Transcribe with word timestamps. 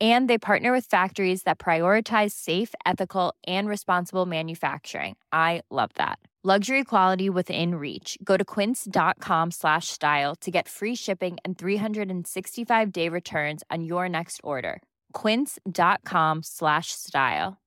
And 0.00 0.30
they 0.30 0.38
partner 0.38 0.70
with 0.70 0.84
factories 0.84 1.42
that 1.42 1.58
prioritize 1.58 2.30
safe, 2.32 2.72
ethical, 2.86 3.34
and 3.46 3.68
responsible 3.68 4.26
manufacturing. 4.26 5.16
I 5.32 5.62
love 5.70 5.90
that. 5.96 6.20
Luxury 6.44 6.84
quality 6.84 7.28
within 7.28 7.74
reach. 7.74 8.16
Go 8.22 8.36
to 8.36 8.44
quince.com 8.44 9.50
slash 9.50 9.88
style 9.88 10.36
to 10.36 10.52
get 10.52 10.68
free 10.68 10.94
shipping 10.94 11.36
and 11.44 11.58
365 11.58 12.92
day 12.92 13.08
returns 13.08 13.64
on 13.72 13.82
your 13.82 14.08
next 14.08 14.40
order. 14.44 14.80
Quince.com 15.14 16.44
slash 16.44 16.92
style. 16.92 17.58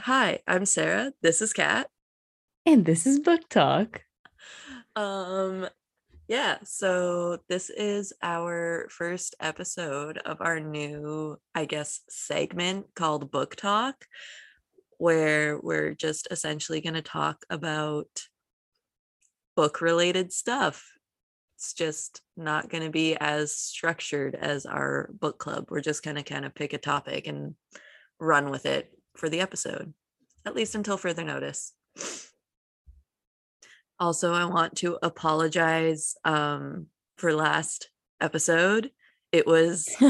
Hi, 0.00 0.40
I'm 0.48 0.66
Sarah. 0.66 1.12
This 1.22 1.40
is 1.40 1.52
Kat. 1.52 1.88
And 2.66 2.84
this 2.86 3.06
is 3.06 3.20
Book 3.20 3.48
Talk. 3.48 4.02
Um 4.96 5.68
yeah, 6.30 6.58
so 6.62 7.38
this 7.48 7.70
is 7.70 8.12
our 8.22 8.86
first 8.88 9.34
episode 9.40 10.18
of 10.18 10.40
our 10.40 10.60
new, 10.60 11.36
I 11.56 11.64
guess, 11.64 12.02
segment 12.08 12.86
called 12.94 13.32
Book 13.32 13.56
Talk, 13.56 14.04
where 14.98 15.58
we're 15.60 15.92
just 15.92 16.28
essentially 16.30 16.80
going 16.80 16.94
to 16.94 17.02
talk 17.02 17.44
about 17.50 18.06
book 19.56 19.80
related 19.80 20.32
stuff. 20.32 20.92
It's 21.56 21.72
just 21.72 22.22
not 22.36 22.68
going 22.68 22.84
to 22.84 22.90
be 22.90 23.16
as 23.16 23.50
structured 23.50 24.36
as 24.36 24.66
our 24.66 25.10
book 25.12 25.40
club. 25.40 25.66
We're 25.68 25.80
just 25.80 26.04
going 26.04 26.16
to 26.16 26.22
kind 26.22 26.44
of 26.44 26.54
pick 26.54 26.72
a 26.72 26.78
topic 26.78 27.26
and 27.26 27.56
run 28.20 28.50
with 28.50 28.66
it 28.66 28.96
for 29.16 29.28
the 29.28 29.40
episode, 29.40 29.92
at 30.46 30.54
least 30.54 30.76
until 30.76 30.96
further 30.96 31.24
notice. 31.24 31.72
Also, 34.00 34.32
I 34.32 34.46
want 34.46 34.76
to 34.78 34.98
apologize 35.02 36.14
um, 36.24 36.86
for 37.16 37.34
last 37.34 37.90
episode. 38.20 38.90
It 39.30 39.46
was 39.46 39.86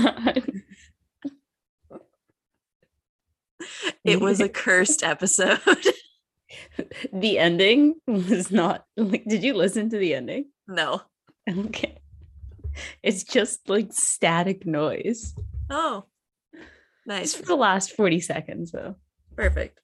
it 4.05 4.20
was 4.20 4.41
a 4.41 4.48
cursed 4.62 5.02
episode. 5.02 5.60
the 7.12 7.38
ending 7.38 7.97
was 8.06 8.50
not 8.50 8.84
like 8.97 9.24
did 9.27 9.42
you 9.42 9.55
listen 9.55 9.91
to 9.91 9.98
the 9.98 10.14
ending? 10.14 10.47
no. 10.69 11.03
Okay. 11.48 11.98
It's 13.03 13.25
just 13.25 13.69
like 13.69 13.88
static 13.92 14.65
noise. 14.66 15.34
Oh. 15.69 16.04
Just 16.54 16.66
Nice. 17.06 17.34
for 17.34 17.42
the 17.42 17.56
last 17.56 17.92
40 17.92 18.20
seconds 18.20 18.70
though. 18.70 18.94
Perfect. 19.34 19.81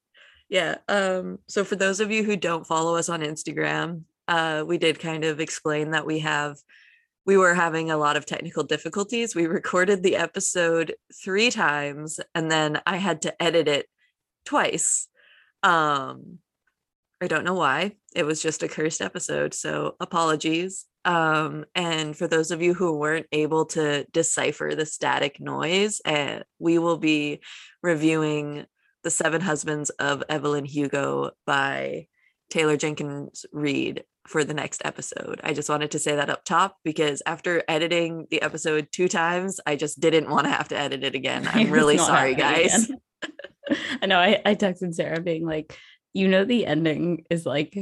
Yeah. 0.48 0.76
Um, 0.88 1.38
so 1.48 1.64
for 1.64 1.76
those 1.76 2.00
of 2.00 2.10
you 2.10 2.22
who 2.22 2.36
don't 2.36 2.66
follow 2.66 2.96
us 2.96 3.08
on 3.08 3.20
Instagram, 3.20 4.02
uh, 4.28 4.64
we 4.66 4.78
did 4.78 5.00
kind 5.00 5.24
of 5.24 5.40
explain 5.40 5.90
that 5.92 6.06
we 6.06 6.20
have 6.20 6.56
we 7.24 7.36
were 7.36 7.54
having 7.54 7.90
a 7.90 7.96
lot 7.96 8.16
of 8.16 8.24
technical 8.24 8.62
difficulties. 8.62 9.34
We 9.34 9.46
recorded 9.48 10.02
the 10.02 10.14
episode 10.16 10.94
three 11.12 11.50
times 11.50 12.20
and 12.36 12.50
then 12.50 12.80
I 12.86 12.98
had 12.98 13.22
to 13.22 13.42
edit 13.42 13.66
it 13.66 13.86
twice. 14.44 15.08
Um 15.62 16.38
I 17.20 17.26
don't 17.28 17.44
know 17.44 17.54
why. 17.54 17.92
It 18.14 18.24
was 18.24 18.42
just 18.42 18.62
a 18.62 18.68
cursed 18.68 19.00
episode. 19.00 19.54
So 19.54 19.96
apologies. 20.00 20.84
Um, 21.06 21.64
and 21.74 22.16
for 22.16 22.26
those 22.26 22.50
of 22.50 22.60
you 22.60 22.74
who 22.74 22.98
weren't 22.98 23.26
able 23.32 23.64
to 23.66 24.04
decipher 24.12 24.74
the 24.74 24.84
static 24.84 25.40
noise, 25.40 26.00
uh, 26.04 26.40
we 26.58 26.78
will 26.78 26.98
be 26.98 27.40
reviewing 27.82 28.66
The 29.06 29.10
Seven 29.10 29.40
Husbands 29.40 29.90
of 29.90 30.24
Evelyn 30.28 30.64
Hugo 30.64 31.30
by 31.46 32.08
Taylor 32.50 32.76
Jenkins 32.76 33.46
Reid 33.52 34.02
for 34.26 34.42
the 34.42 34.52
next 34.52 34.82
episode. 34.84 35.40
I 35.44 35.52
just 35.52 35.68
wanted 35.68 35.92
to 35.92 36.00
say 36.00 36.16
that 36.16 36.28
up 36.28 36.44
top 36.44 36.78
because 36.82 37.22
after 37.24 37.62
editing 37.68 38.26
the 38.32 38.42
episode 38.42 38.88
two 38.90 39.06
times, 39.06 39.60
I 39.64 39.76
just 39.76 40.00
didn't 40.00 40.28
want 40.28 40.46
to 40.46 40.50
have 40.50 40.66
to 40.70 40.76
edit 40.76 41.04
it 41.04 41.14
again. 41.14 41.48
I'm 41.52 41.70
really 41.70 41.98
sorry, 41.98 42.34
guys. 42.34 42.90
I 44.02 44.06
know 44.06 44.18
I, 44.18 44.42
I 44.44 44.56
texted 44.56 44.92
Sarah 44.92 45.20
being 45.20 45.46
like, 45.46 45.78
you 46.12 46.26
know, 46.26 46.44
the 46.44 46.66
ending 46.66 47.26
is 47.30 47.46
like 47.46 47.78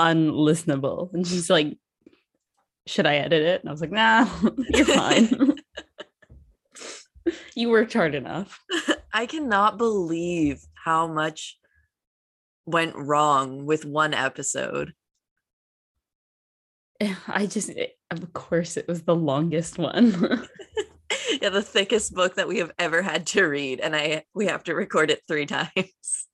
unlistenable. 0.00 1.14
And 1.14 1.24
she's 1.24 1.48
like, 1.48 1.78
should 2.88 3.06
I 3.06 3.18
edit 3.18 3.42
it? 3.44 3.60
And 3.60 3.68
I 3.68 3.72
was 3.72 3.80
like, 3.80 3.92
nah, 3.92 4.28
you're 4.70 4.86
fine. 4.86 5.54
you 7.54 7.70
worked 7.70 7.92
hard 7.92 8.16
enough. 8.16 8.58
I 9.12 9.26
cannot 9.26 9.78
believe 9.78 10.62
how 10.84 11.06
much 11.06 11.58
went 12.66 12.94
wrong 12.96 13.66
with 13.66 13.84
one 13.84 14.14
episode. 14.14 14.94
I 17.26 17.46
just, 17.46 17.70
of 18.10 18.32
course, 18.32 18.76
it 18.76 18.86
was 18.86 19.02
the 19.02 19.16
longest 19.16 19.78
one. 19.78 20.46
yeah, 21.42 21.48
the 21.48 21.62
thickest 21.62 22.14
book 22.14 22.34
that 22.34 22.48
we 22.48 22.58
have 22.58 22.72
ever 22.78 23.02
had 23.02 23.26
to 23.28 23.44
read, 23.44 23.80
and 23.80 23.94
I 23.94 24.24
we 24.34 24.46
have 24.46 24.64
to 24.64 24.74
record 24.74 25.10
it 25.10 25.22
three 25.26 25.46
times. 25.46 26.26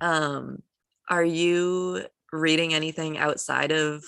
Um, 0.00 0.62
are 1.08 1.24
you 1.24 2.06
reading 2.32 2.74
anything 2.74 3.18
outside 3.18 3.72
of 3.72 4.04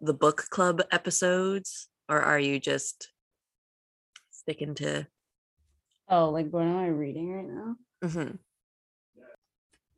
the 0.00 0.14
book 0.14 0.46
club 0.50 0.82
episodes, 0.90 1.88
or 2.08 2.20
are 2.20 2.38
you 2.38 2.58
just 2.58 3.10
sticking 4.30 4.74
to? 4.76 5.06
Oh, 6.08 6.30
like 6.30 6.50
what 6.50 6.62
am 6.62 6.76
I 6.76 6.86
reading 6.88 7.32
right 7.32 7.46
now? 7.48 7.76
Mhm. 8.04 8.38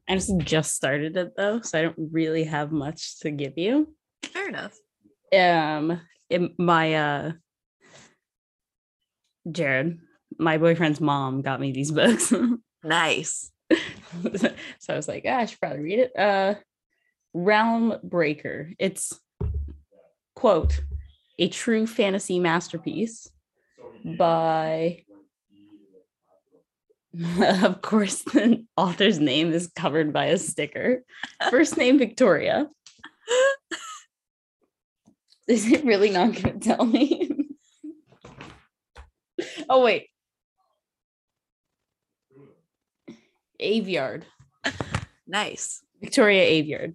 I 0.08 0.14
just 0.14 0.36
just 0.38 0.74
started 0.74 1.16
it 1.16 1.32
though, 1.36 1.60
so 1.62 1.78
I 1.78 1.82
don't 1.82 1.96
really 2.12 2.44
have 2.44 2.70
much 2.72 3.18
to 3.20 3.30
give 3.30 3.58
you. 3.58 3.94
Fair 4.24 4.48
enough. 4.48 4.76
um 5.32 6.00
it- 6.30 6.58
my 6.58 6.94
uh 6.94 7.32
jared 9.50 9.98
my 10.38 10.58
boyfriend's 10.58 11.00
mom 11.00 11.42
got 11.42 11.60
me 11.60 11.72
these 11.72 11.90
books 11.92 12.32
Nice. 12.84 13.50
so 14.30 14.92
i 14.92 14.96
was 14.96 15.08
like 15.08 15.24
ah, 15.26 15.38
i 15.38 15.44
should 15.46 15.58
probably 15.60 15.80
read 15.80 15.98
it 16.00 16.16
uh 16.16 16.54
realm 17.34 17.94
breaker 18.04 18.72
it's 18.78 19.18
quote 20.36 20.80
a 21.38 21.48
true 21.48 21.86
fantasy 21.86 22.38
masterpiece 22.38 23.28
by 24.04 25.04
of 27.64 27.80
course 27.82 28.22
the 28.22 28.64
author's 28.76 29.18
name 29.18 29.52
is 29.52 29.68
covered 29.74 30.12
by 30.12 30.26
a 30.26 30.38
sticker. 30.38 31.02
First 31.50 31.76
name 31.76 31.98
victoria. 31.98 32.68
Is 35.48 35.70
it 35.70 35.84
really 35.84 36.10
not 36.10 36.32
going 36.34 36.58
to 36.60 36.68
tell 36.76 36.84
me? 36.84 37.30
Oh 39.68 39.82
wait. 39.84 40.08
Aveyard 43.60 44.22
Nice. 45.26 45.82
victoria 46.00 46.42
aveyard 46.62 46.94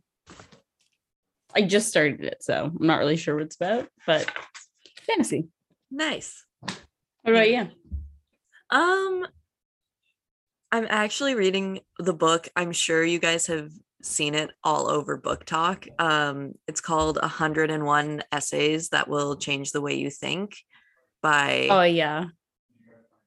i 1.55 1.61
just 1.61 1.87
started 1.89 2.21
it 2.23 2.37
so 2.41 2.71
i'm 2.79 2.87
not 2.87 2.97
really 2.99 3.15
sure 3.17 3.35
what 3.35 3.43
it's 3.43 3.55
about 3.57 3.87
but 4.07 4.31
fantasy. 5.05 5.49
Nice. 5.91 6.43
what 6.61 6.79
about 7.35 7.49
you? 7.49 7.67
Um, 8.69 9.27
I'm 10.71 10.87
actually 10.89 11.35
reading 11.35 11.81
the 11.99 12.13
book. 12.13 12.47
I'm 12.55 12.71
sure 12.71 13.03
you 13.03 13.19
guys 13.19 13.47
have 13.47 13.71
seen 14.01 14.35
it 14.35 14.51
all 14.63 14.89
over 14.89 15.19
BookTok. 15.19 15.87
Um, 15.99 16.53
it's 16.67 16.81
called 16.81 17.17
101 17.21 18.23
Essays 18.31 18.89
That 18.89 19.07
Will 19.07 19.35
Change 19.35 19.71
the 19.71 19.81
Way 19.81 19.95
You 19.95 20.09
Think 20.09 20.55
by 21.21 21.67
oh 21.69 21.83
yeah 21.83 22.25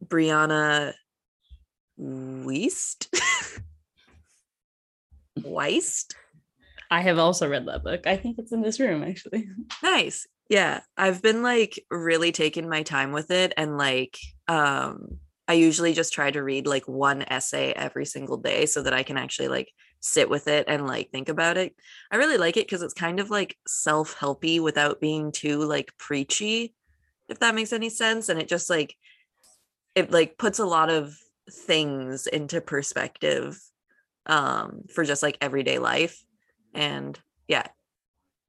Brianna 0.05 0.95
Wiest. 2.01 3.09
Wiest. 5.39 6.15
I 6.91 7.01
have 7.01 7.19
also 7.19 7.49
read 7.49 7.67
that 7.67 7.85
book. 7.85 8.07
I 8.07 8.17
think 8.17 8.39
it's 8.39 8.53
in 8.53 8.63
this 8.63 8.81
room 8.81 9.03
actually. 9.03 9.49
Nice. 9.83 10.27
Yeah, 10.49 10.81
I've 10.97 11.23
been 11.23 11.43
like 11.43 11.83
really 11.91 12.31
taking 12.31 12.69
my 12.69 12.83
time 12.83 13.13
with 13.13 13.31
it 13.31 13.55
and 13.57 13.79
like 13.79 14.19
um 14.49 15.19
I 15.47 15.55
usually 15.55 15.93
just 15.93 16.13
try 16.13 16.31
to 16.31 16.43
read 16.43 16.67
like 16.67 16.87
one 16.89 17.23
essay 17.23 17.73
every 17.73 18.07
single 18.07 18.39
day 18.39 18.67
so 18.67 18.83
that 18.83 18.95
I 18.95 19.03
can 19.03 19.19
actually 19.19 19.49
like 19.49 19.71
sit 20.01 20.31
with 20.31 20.49
it 20.49 20.65
and 20.69 20.87
like 20.87 21.11
think 21.11 21.29
about 21.29 21.57
it. 21.59 21.75
I 22.11 22.17
really 22.17 22.39
like 22.39 22.57
it 22.57 22.67
because 22.67 22.83
it's 22.83 22.95
kind 22.95 23.21
of 23.21 23.31
like 23.31 23.57
self-helpy 23.67 24.61
without 24.63 25.01
being 25.01 25.33
too 25.33 25.59
like 25.65 25.93
preachy, 25.99 26.75
if 27.29 27.41
that 27.41 27.55
makes 27.55 27.73
any 27.73 27.91
sense. 27.91 28.29
And 28.29 28.41
it 28.41 28.49
just 28.49 28.71
like 28.71 28.97
it 29.95 30.11
like 30.11 30.39
puts 30.39 30.59
a 30.59 30.67
lot 30.67 30.91
of 30.91 31.17
things 31.51 32.27
into 32.27 32.61
perspective 32.61 33.61
um 34.27 34.85
for 34.95 35.05
just 35.05 35.23
like 35.23 35.37
everyday 35.41 35.79
life. 35.79 36.23
And 36.73 37.19
yeah, 37.49 37.67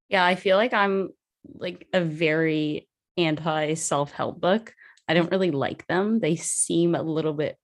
Yeah, 0.09 0.25
I 0.25 0.35
feel 0.35 0.57
like 0.57 0.73
I'm 0.73 1.09
like 1.55 1.87
a 1.93 2.01
very 2.01 2.87
anti 3.17 3.73
self-help 3.73 4.39
book. 4.39 4.73
I 5.07 5.13
don't 5.13 5.31
really 5.31 5.51
like 5.51 5.85
them. 5.87 6.19
They 6.19 6.35
seem 6.35 6.95
a 6.95 7.01
little 7.03 7.33
bit 7.33 7.57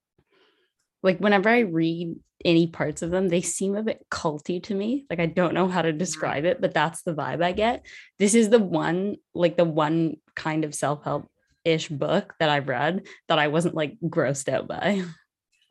like 1.04 1.18
whenever 1.20 1.50
I 1.50 1.60
read 1.60 2.16
any 2.46 2.68
parts 2.68 3.02
of 3.02 3.10
them, 3.12 3.30
they 3.30 3.42
seem 3.42 3.76
a 3.76 3.84
bit 3.84 4.06
culty 4.12 4.62
to 4.64 4.76
me. 4.76 5.06
Like 5.10 5.20
I 5.20 5.26
don't 5.26 5.54
know 5.54 5.68
how 5.68 5.82
to 5.82 5.92
describe 5.92 6.46
it, 6.46 6.62
but 6.62 6.74
that's 6.74 7.02
the 7.02 7.14
vibe 7.16 7.44
I 7.44 7.52
get. 7.54 7.86
This 8.20 8.36
is 8.36 8.50
the 8.50 8.60
one, 8.60 9.16
like 9.34 9.58
the 9.58 9.66
one 9.66 10.18
kind 10.36 10.64
of 10.64 10.76
self-help 10.76 11.28
ish 11.66 11.90
book 11.90 12.36
that 12.40 12.50
I've 12.50 12.68
read 12.68 13.06
that 13.30 13.40
I 13.40 13.48
wasn't 13.48 13.76
like 13.76 13.98
grossed 14.04 14.50
out 14.50 14.68
by. 14.68 15.04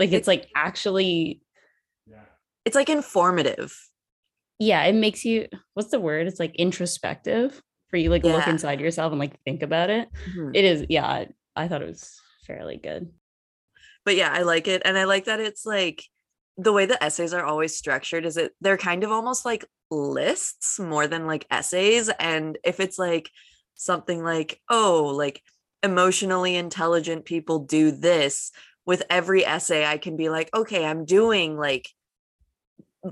Like 0.01 0.13
it's 0.13 0.27
like 0.27 0.49
actually, 0.57 1.43
it's 2.65 2.75
like 2.75 2.89
informative. 2.89 3.77
yeah, 4.59 4.83
it 4.85 4.95
makes 4.95 5.27
you 5.27 5.47
what's 5.75 5.91
the 5.91 6.01
word? 6.01 6.27
It's 6.27 6.41
like 6.41 6.57
introspective 6.57 7.61
for 7.91 7.99
you 7.99 8.09
like 8.09 8.25
look 8.25 8.47
inside 8.49 8.81
yourself 8.81 9.13
and 9.13 9.21
like 9.21 9.39
think 9.45 9.63
about 9.63 9.91
it. 9.91 10.09
Mhm. 10.35 10.57
It 10.57 10.65
is, 10.65 10.87
yeah. 10.89 11.27
I, 11.61 11.69
thought 11.69 11.83
it 11.83 11.89
was 11.89 12.21
fairly 12.47 12.77
good. 12.77 13.11
but 14.05 14.17
yeah 14.17 14.31
i 14.33 14.43
like 14.43 14.69
it 14.69 14.83
and 14.85 14.99
i 14.99 15.05
like 15.05 15.27
that 15.27 15.41
it's 15.41 15.67
like 15.67 16.05
the 16.57 16.73
way 16.73 16.87
the 16.87 17.03
essays 17.03 17.33
are 17.33 17.45
always 17.45 17.77
structured 17.77 18.27
is 18.27 18.37
it 18.37 18.53
they're 18.61 18.77
kind 18.77 19.05
of 19.05 19.11
almost 19.11 19.45
like 19.45 19.65
lists 19.91 20.79
more 20.79 21.07
than 21.07 21.27
like 21.27 21.47
essays 21.51 22.11
and 22.21 22.59
if 22.65 22.81
it's 22.81 22.99
like 22.99 23.31
something 23.75 24.23
like 24.23 24.61
oh 24.69 25.13
like 25.17 25.43
emotionally 25.83 26.57
intelligent 26.57 27.25
people 27.25 27.61
do 27.61 27.91
this 27.91 28.53
with 28.85 29.03
every 29.09 29.45
essay 29.45 29.87
i 29.87 29.97
can 29.97 30.17
be 30.17 30.29
like 30.29 30.51
okay 30.55 30.85
i'm 30.85 31.05
doing 31.05 31.57
like 31.57 31.89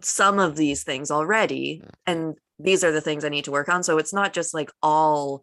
some 0.02 0.38
of 0.38 0.56
these 0.56 0.84
things 0.84 1.10
already 1.10 1.82
mm. 1.82 1.90
and 2.06 2.34
these 2.58 2.84
are 2.84 2.92
the 2.92 3.00
things 3.00 3.24
i 3.24 3.28
need 3.28 3.44
to 3.44 3.50
work 3.50 3.68
on 3.68 3.82
so 3.82 3.98
it's 3.98 4.12
not 4.12 4.32
just 4.32 4.52
like 4.52 4.70
all 4.82 5.42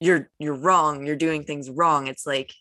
you're 0.00 0.30
you're 0.38 0.54
wrong 0.54 1.06
you're 1.06 1.16
doing 1.16 1.44
things 1.44 1.70
wrong 1.70 2.06
it's 2.06 2.26
like 2.26 2.52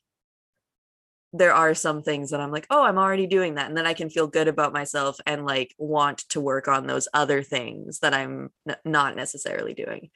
there 1.34 1.54
are 1.54 1.74
some 1.74 2.04
things 2.04 2.30
that 2.30 2.40
I'm 2.40 2.52
like, 2.52 2.68
oh, 2.70 2.84
I'm 2.84 3.00
already 3.00 3.26
doing 3.26 3.56
that. 3.56 3.68
And 3.68 3.76
then 3.76 3.88
I 3.88 3.96
can 3.96 4.12
feel 4.12 4.28
good 4.28 4.48
about 4.48 4.72
myself 4.72 5.20
and 5.26 5.46
like 5.46 5.74
want 5.80 6.20
to 6.30 6.40
work 6.40 6.68
on 6.68 6.86
those 6.86 7.08
other 7.12 7.42
things 7.42 8.00
that 8.00 8.14
I'm 8.14 8.52
n- 8.70 8.78
not 8.86 9.16
necessarily 9.16 9.74
doing. 9.74 10.12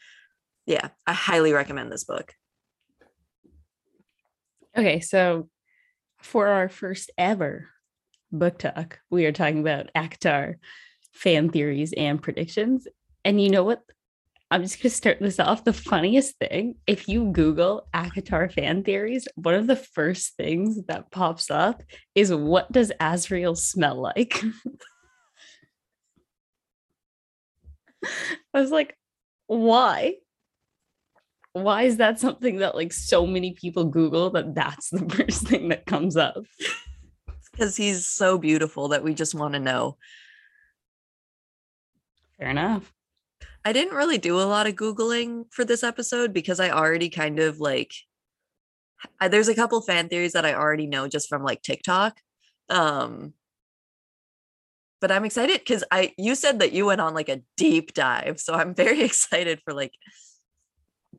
Yeah, 0.68 0.90
I 1.08 1.14
highly 1.14 1.54
recommend 1.54 1.92
this 1.92 2.04
book. 2.04 2.34
Okay, 4.78 5.00
so 5.00 5.50
for 6.20 6.50
our 6.50 6.70
first 6.70 7.10
ever 7.18 7.70
book 8.32 8.60
talk, 8.60 9.00
we 9.10 9.26
are 9.26 9.32
talking 9.32 9.60
about 9.60 9.90
ACOTAR 9.96 10.56
fan 11.14 11.50
theories 11.50 11.94
and 11.98 12.22
predictions. 12.22 12.88
And 13.26 13.42
you 13.42 13.50
know 13.50 13.64
what? 13.64 13.82
I'm 14.50 14.62
just 14.62 14.82
going 14.82 14.90
to 14.90 14.96
start 14.96 15.20
this 15.20 15.40
off. 15.40 15.66
The 15.66 15.74
funniest 15.74 16.38
thing, 16.40 16.76
if 16.88 17.10
you 17.10 17.32
Google 17.32 17.86
ACOTAR 17.94 18.54
fan 18.54 18.82
theories, 18.84 19.28
one 19.36 19.56
of 19.56 19.68
the 19.68 19.76
first 19.76 20.38
things 20.38 20.80
that 20.88 21.12
pops 21.12 21.52
up 21.52 21.84
is 22.16 22.34
what 22.34 22.72
does 22.72 22.94
Azriel 23.02 23.58
smell 23.58 24.02
like? 24.02 24.42
I 28.54 28.62
was 28.62 28.72
like, 28.72 28.98
why? 29.48 30.16
Why 31.52 31.84
is 31.84 31.98
that 31.98 32.20
something 32.20 32.58
that 32.58 32.76
like 32.76 32.94
so 32.94 33.28
many 33.28 33.52
people 33.52 33.84
Google 33.86 34.30
that 34.30 34.56
that's 34.56 34.92
the 34.92 35.10
first 35.16 35.48
thing 35.48 35.68
that 35.70 35.86
comes 35.86 36.16
up? 36.16 36.38
Because 37.52 37.76
he's 37.76 38.08
so 38.08 38.38
beautiful 38.38 38.90
that 38.90 39.04
we 39.04 39.14
just 39.14 39.36
want 39.36 39.56
to 39.56 39.60
know. 39.60 39.98
Fair 42.40 42.50
enough. 42.50 42.94
I 43.68 43.74
didn't 43.74 43.96
really 43.96 44.18
do 44.18 44.40
a 44.40 44.48
lot 44.48 44.66
of 44.66 44.76
Googling 44.76 45.44
for 45.52 45.66
this 45.66 45.84
episode 45.84 46.32
because 46.32 46.62
I 46.62 46.70
already 46.70 47.10
kind 47.10 47.38
of 47.38 47.60
like 47.60 47.92
I, 49.20 49.28
there's 49.28 49.50
a 49.50 49.56
couple 49.56 49.82
fan 49.82 50.08
theories 50.08 50.32
that 50.32 50.46
I 50.46 50.54
already 50.54 50.88
know 50.88 51.10
just 51.10 51.28
from 51.28 51.44
like 51.44 51.64
TikTok. 51.64 52.22
Um 52.70 53.34
but 55.02 55.12
I'm 55.12 55.26
excited 55.26 55.60
because 55.60 55.84
I 55.92 56.14
you 56.18 56.34
said 56.34 56.60
that 56.60 56.72
you 56.72 56.86
went 56.86 57.02
on 57.02 57.14
like 57.14 57.28
a 57.28 57.42
deep 57.58 57.94
dive. 57.94 58.40
So 58.40 58.54
I'm 58.54 58.74
very 58.84 59.02
excited 59.02 59.60
for 59.66 59.74
like 59.74 59.92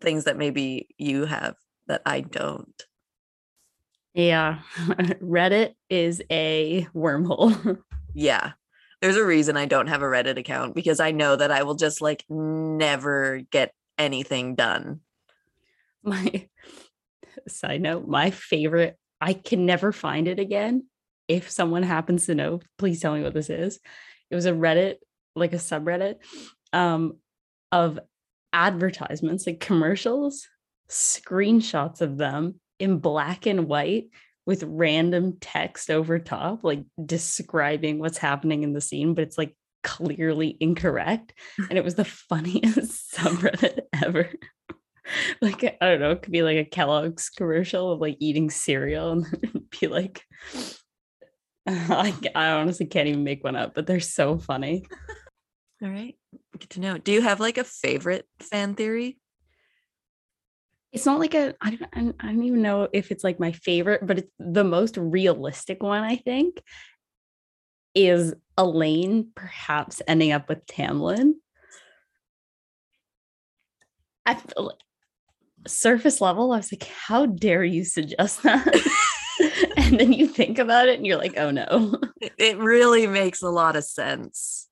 things 0.00 0.24
that 0.24 0.38
maybe 0.38 0.88
you 0.96 1.26
have 1.26 1.54
that 1.86 2.00
I 2.06 2.22
don't. 2.22 2.82
Yeah. 4.14 4.60
Reddit 5.20 5.74
is 5.90 6.22
a 6.30 6.88
wormhole. 6.94 7.82
Yeah. 8.14 8.52
There's 9.00 9.16
a 9.16 9.24
reason 9.24 9.56
I 9.56 9.66
don't 9.66 9.86
have 9.86 10.02
a 10.02 10.06
Reddit 10.06 10.38
account 10.38 10.74
because 10.74 10.98
I 10.98 11.12
know 11.12 11.36
that 11.36 11.52
I 11.52 11.62
will 11.62 11.76
just 11.76 12.00
like 12.00 12.24
never 12.28 13.42
get 13.50 13.72
anything 13.96 14.54
done. 14.54 15.00
my 16.02 16.48
side 17.48 17.80
note, 17.80 18.08
my 18.08 18.30
favorite, 18.30 18.98
I 19.20 19.34
can 19.34 19.66
never 19.66 19.92
find 19.92 20.26
it 20.26 20.38
again. 20.38 20.86
If 21.28 21.50
someone 21.50 21.82
happens 21.82 22.26
to 22.26 22.34
know, 22.34 22.60
please 22.78 23.00
tell 23.00 23.14
me 23.14 23.22
what 23.22 23.34
this 23.34 23.50
is. 23.50 23.78
It 24.30 24.34
was 24.34 24.46
a 24.46 24.52
Reddit, 24.52 24.96
like 25.36 25.52
a 25.52 25.56
subreddit, 25.56 26.16
um, 26.72 27.18
of 27.70 27.98
advertisements, 28.52 29.46
like 29.46 29.60
commercials, 29.60 30.48
screenshots 30.88 32.00
of 32.00 32.16
them 32.16 32.60
in 32.78 32.98
black 32.98 33.46
and 33.46 33.68
white 33.68 34.08
with 34.48 34.62
random 34.62 35.36
text 35.42 35.90
over 35.90 36.18
top, 36.18 36.64
like 36.64 36.82
describing 37.04 37.98
what's 37.98 38.16
happening 38.16 38.62
in 38.62 38.72
the 38.72 38.80
scene, 38.80 39.12
but 39.12 39.22
it's 39.22 39.36
like 39.36 39.54
clearly 39.84 40.56
incorrect. 40.58 41.34
And 41.58 41.76
it 41.76 41.84
was 41.84 41.96
the 41.96 42.04
funniest 42.30 43.12
subreddit 43.14 43.80
ever. 44.02 44.30
like 45.42 45.62
I 45.64 45.86
don't 45.86 46.00
know, 46.00 46.12
it 46.12 46.22
could 46.22 46.32
be 46.32 46.42
like 46.42 46.56
a 46.56 46.64
Kellogg's 46.64 47.28
commercial 47.28 47.92
of 47.92 48.00
like 48.00 48.16
eating 48.20 48.48
cereal 48.48 49.12
and 49.12 49.68
be 49.78 49.86
like 49.86 50.24
I, 51.66 52.14
I 52.34 52.52
honestly 52.52 52.86
can't 52.86 53.08
even 53.08 53.24
make 53.24 53.44
one 53.44 53.54
up, 53.54 53.74
but 53.74 53.86
they're 53.86 54.00
so 54.00 54.38
funny. 54.38 54.86
All 55.82 55.90
right. 55.90 56.16
Good 56.58 56.70
to 56.70 56.80
know. 56.80 56.96
Do 56.96 57.12
you 57.12 57.20
have 57.20 57.38
like 57.38 57.58
a 57.58 57.64
favorite 57.64 58.24
fan 58.40 58.76
theory? 58.76 59.18
It's 60.92 61.06
not 61.06 61.20
like 61.20 61.34
a 61.34 61.54
I 61.60 61.70
don't 61.70 62.16
I 62.20 62.26
don't- 62.26 62.42
even 62.42 62.62
know 62.62 62.88
if 62.92 63.10
it's 63.10 63.24
like 63.24 63.38
my 63.38 63.52
favorite, 63.52 64.06
but 64.06 64.18
it's 64.18 64.30
the 64.38 64.64
most 64.64 64.96
realistic 64.96 65.82
one 65.82 66.02
I 66.02 66.16
think 66.16 66.62
is 67.94 68.34
Elain 68.56 69.30
perhaps 69.34 70.00
ending 70.06 70.32
up 70.32 70.48
with 70.48 70.64
Tamlin. 70.66 71.34
I 74.26 74.34
feel 74.34 74.72
surface 75.66 76.20
level, 76.20 76.52
I 76.52 76.58
was 76.58 76.72
like, 76.72 76.84
how 76.84 77.26
dare 77.26 77.64
you 77.64 77.84
suggest 77.84 78.42
that? 78.42 78.66
and 79.76 79.98
then 79.98 80.12
you 80.12 80.26
think 80.28 80.58
about 80.58 80.88
it 80.88 80.96
and 80.96 81.06
you're 81.06 81.18
like, 81.18 81.36
oh 81.36 81.50
no. 81.50 81.98
It 82.20 82.58
really 82.58 83.06
makes 83.06 83.42
a 83.42 83.48
lot 83.48 83.76
of 83.76 83.84
sense. 83.84 84.68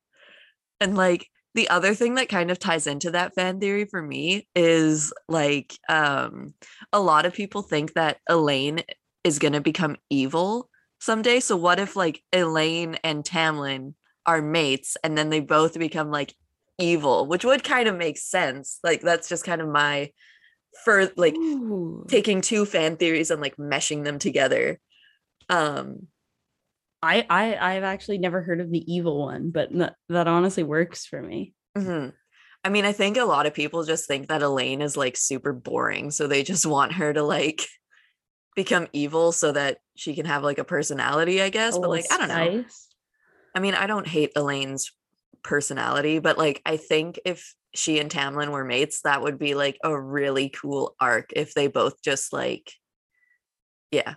And 0.80 0.96
like 0.96 1.26
the 1.56 1.68
other 1.70 1.94
thing 1.94 2.14
that 2.14 2.28
kind 2.28 2.50
of 2.50 2.58
ties 2.58 2.86
into 2.86 3.10
that 3.10 3.34
fan 3.34 3.58
theory 3.58 3.86
for 3.86 4.00
me 4.00 4.46
is 4.54 5.12
like 5.26 5.76
um 5.88 6.54
a 6.92 7.00
lot 7.00 7.24
of 7.24 7.32
people 7.32 7.62
think 7.62 7.94
that 7.94 8.18
Elain 8.28 8.82
is 9.24 9.38
going 9.38 9.54
to 9.54 9.60
become 9.60 9.96
evil 10.10 10.68
someday. 11.00 11.40
So 11.40 11.56
what 11.56 11.80
if 11.80 11.96
like 11.96 12.22
Elain 12.32 12.96
and 13.02 13.24
Tamlin 13.24 13.94
are 14.26 14.42
mates 14.42 14.96
and 15.02 15.16
then 15.16 15.30
they 15.30 15.40
both 15.40 15.78
become 15.78 16.10
like 16.10 16.34
evil, 16.78 17.26
which 17.26 17.44
would 17.44 17.64
kind 17.64 17.88
of 17.88 17.96
make 17.96 18.18
sense. 18.18 18.78
Like 18.84 19.00
that's 19.00 19.28
just 19.28 19.44
kind 19.44 19.62
of 19.62 19.68
my 19.68 20.12
for 20.84 21.10
like 21.16 21.34
Ooh. 21.34 22.04
taking 22.06 22.42
two 22.42 22.66
fan 22.66 22.96
theories 22.96 23.30
and 23.30 23.40
like 23.40 23.56
meshing 23.56 24.04
them 24.04 24.18
together. 24.18 24.78
Um 25.48 26.08
I, 27.02 27.26
I 27.28 27.74
I've 27.76 27.84
actually 27.84 28.18
never 28.18 28.42
heard 28.42 28.60
of 28.60 28.70
the 28.70 28.92
evil 28.92 29.18
one, 29.26 29.50
but 29.50 29.70
n- 29.72 29.94
that 30.08 30.26
honestly 30.28 30.62
works 30.62 31.06
for 31.06 31.20
me. 31.22 31.54
mhm. 31.76 32.12
I 32.64 32.68
mean, 32.68 32.84
I 32.84 32.92
think 32.92 33.16
a 33.16 33.24
lot 33.24 33.46
of 33.46 33.54
people 33.54 33.84
just 33.84 34.08
think 34.08 34.28
that 34.28 34.42
Elain 34.42 34.80
is 34.82 34.96
like 34.96 35.16
super 35.16 35.52
boring, 35.52 36.10
so 36.10 36.26
they 36.26 36.42
just 36.42 36.66
want 36.76 36.92
her 36.94 37.12
to 37.12 37.22
like 37.22 37.62
become 38.54 38.88
evil 38.92 39.32
so 39.32 39.52
that 39.52 39.78
she 39.96 40.14
can 40.14 40.26
have 40.26 40.42
like 40.42 40.58
a 40.58 40.64
personality, 40.64 41.42
I 41.42 41.50
guess. 41.50 41.76
A 41.76 41.80
But 41.80 41.90
like, 41.90 42.06
I 42.10 42.18
don't 42.18 42.28
know. 42.28 42.62
spice. 42.62 42.88
I 43.54 43.60
mean, 43.60 43.74
I 43.74 43.86
don't 43.86 44.06
hate 44.06 44.32
Elain's 44.36 44.92
personality, 45.42 46.18
but 46.18 46.38
like 46.38 46.60
I 46.66 46.76
think 46.76 47.20
if 47.24 47.54
she 47.74 47.98
and 48.00 48.10
Tamlin 48.10 48.50
were 48.50 48.64
mates, 48.64 49.02
that 49.02 49.22
would 49.22 49.38
be 49.38 49.54
like 49.54 49.78
a 49.84 49.98
really 49.98 50.48
cool 50.48 50.94
arc 51.00 51.30
if 51.34 51.54
they 51.54 51.66
both 51.68 52.02
just 52.02 52.32
like 52.32 52.72
yeah. 53.90 54.14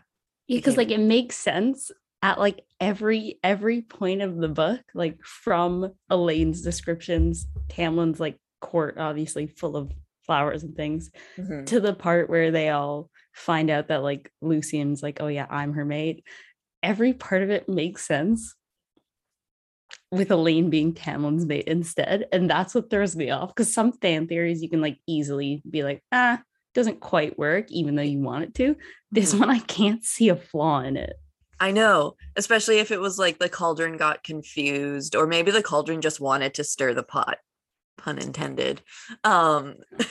Yeah, 0.48 0.58
because 0.58 0.78
like 0.78 0.90
it 0.92 1.00
makes 1.00 1.36
sense 1.36 1.92
at 2.22 2.40
like 2.40 2.66
every 2.80 3.40
every 3.44 3.82
point 3.82 4.22
of 4.22 4.38
the 4.38 4.50
book, 4.50 4.82
like 4.94 5.24
from 5.24 5.94
Elain's 6.12 6.62
descriptions, 6.62 7.48
Tamlin's 7.70 8.20
like 8.20 8.38
court 8.62 8.98
obviously 8.98 9.48
full 9.48 9.78
of 9.78 9.92
flowers 10.26 10.64
and 10.64 10.76
things, 10.76 11.10
Mhm. 11.38 11.66
to 11.68 11.80
the 11.80 11.94
part 11.94 12.30
where 12.30 12.52
they 12.52 12.70
all 12.70 13.10
find 13.34 13.70
out 13.70 13.88
that 13.88 14.04
like 14.04 14.32
Lucien's 14.42 15.02
like, 15.02 15.22
oh 15.22 15.28
yeah, 15.28 15.48
I'm 15.50 15.74
her 15.74 15.86
mate. 15.86 16.24
Every 16.84 17.14
part 17.14 17.42
of 17.44 17.50
it 17.50 17.68
makes 17.70 18.06
sense 18.06 18.56
with 20.12 20.32
Elain 20.32 20.70
being 20.70 20.94
Tamlin's 20.94 21.46
mate 21.46 21.68
instead. 21.68 22.28
And 22.32 22.50
that's 22.50 22.76
what 22.76 22.90
throws 22.90 23.16
me 23.16 23.30
off. 23.32 23.50
Because 23.50 23.74
some 23.74 23.92
fan 23.94 24.28
theories 24.28 24.62
you 24.62 24.70
can 24.70 24.82
like 24.82 25.00
easily 25.08 25.62
be 25.70 25.84
like, 25.84 26.04
ah, 26.12 26.42
doesn't 26.74 27.00
quite 27.00 27.38
work, 27.40 27.72
even 27.72 27.96
though 27.96 28.02
you 28.04 28.20
want 28.20 28.44
it 28.44 28.54
to. 28.56 28.76
This 29.12 29.34
Mhm. 29.34 29.40
one 29.40 29.50
I 29.50 29.60
can't 29.60 30.04
see 30.04 30.30
a 30.30 30.36
flaw 30.36 30.82
in 30.82 30.98
it. 30.98 31.14
I 31.60 31.72
know, 31.72 32.16
especially 32.36 32.80
if 32.80 32.92
it 32.92 33.02
was 33.02 33.20
like 33.20 33.40
the 33.40 33.50
cauldron 33.50 33.98
got 33.98 34.24
confused, 34.24 35.16
or 35.16 35.28
maybe 35.28 35.52
the 35.52 35.64
cauldron 35.64 36.02
just 36.02 36.20
wanted 36.20 36.54
to 36.56 36.64
stir 36.64 36.94
the 36.94 37.04
pot, 37.04 37.38
pun 37.98 38.18
intended. 38.18 38.82
Um, 39.24 39.76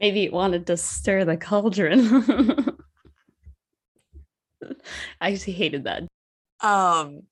Maybe 0.00 0.24
it 0.24 0.32
wanted 0.32 0.66
to 0.66 0.76
stir 0.76 1.24
the 1.24 1.36
cauldron. 1.36 2.00
I 5.20 5.30
just 5.32 5.44
hated 5.46 5.84
that. 5.84 6.02
um, 6.60 7.22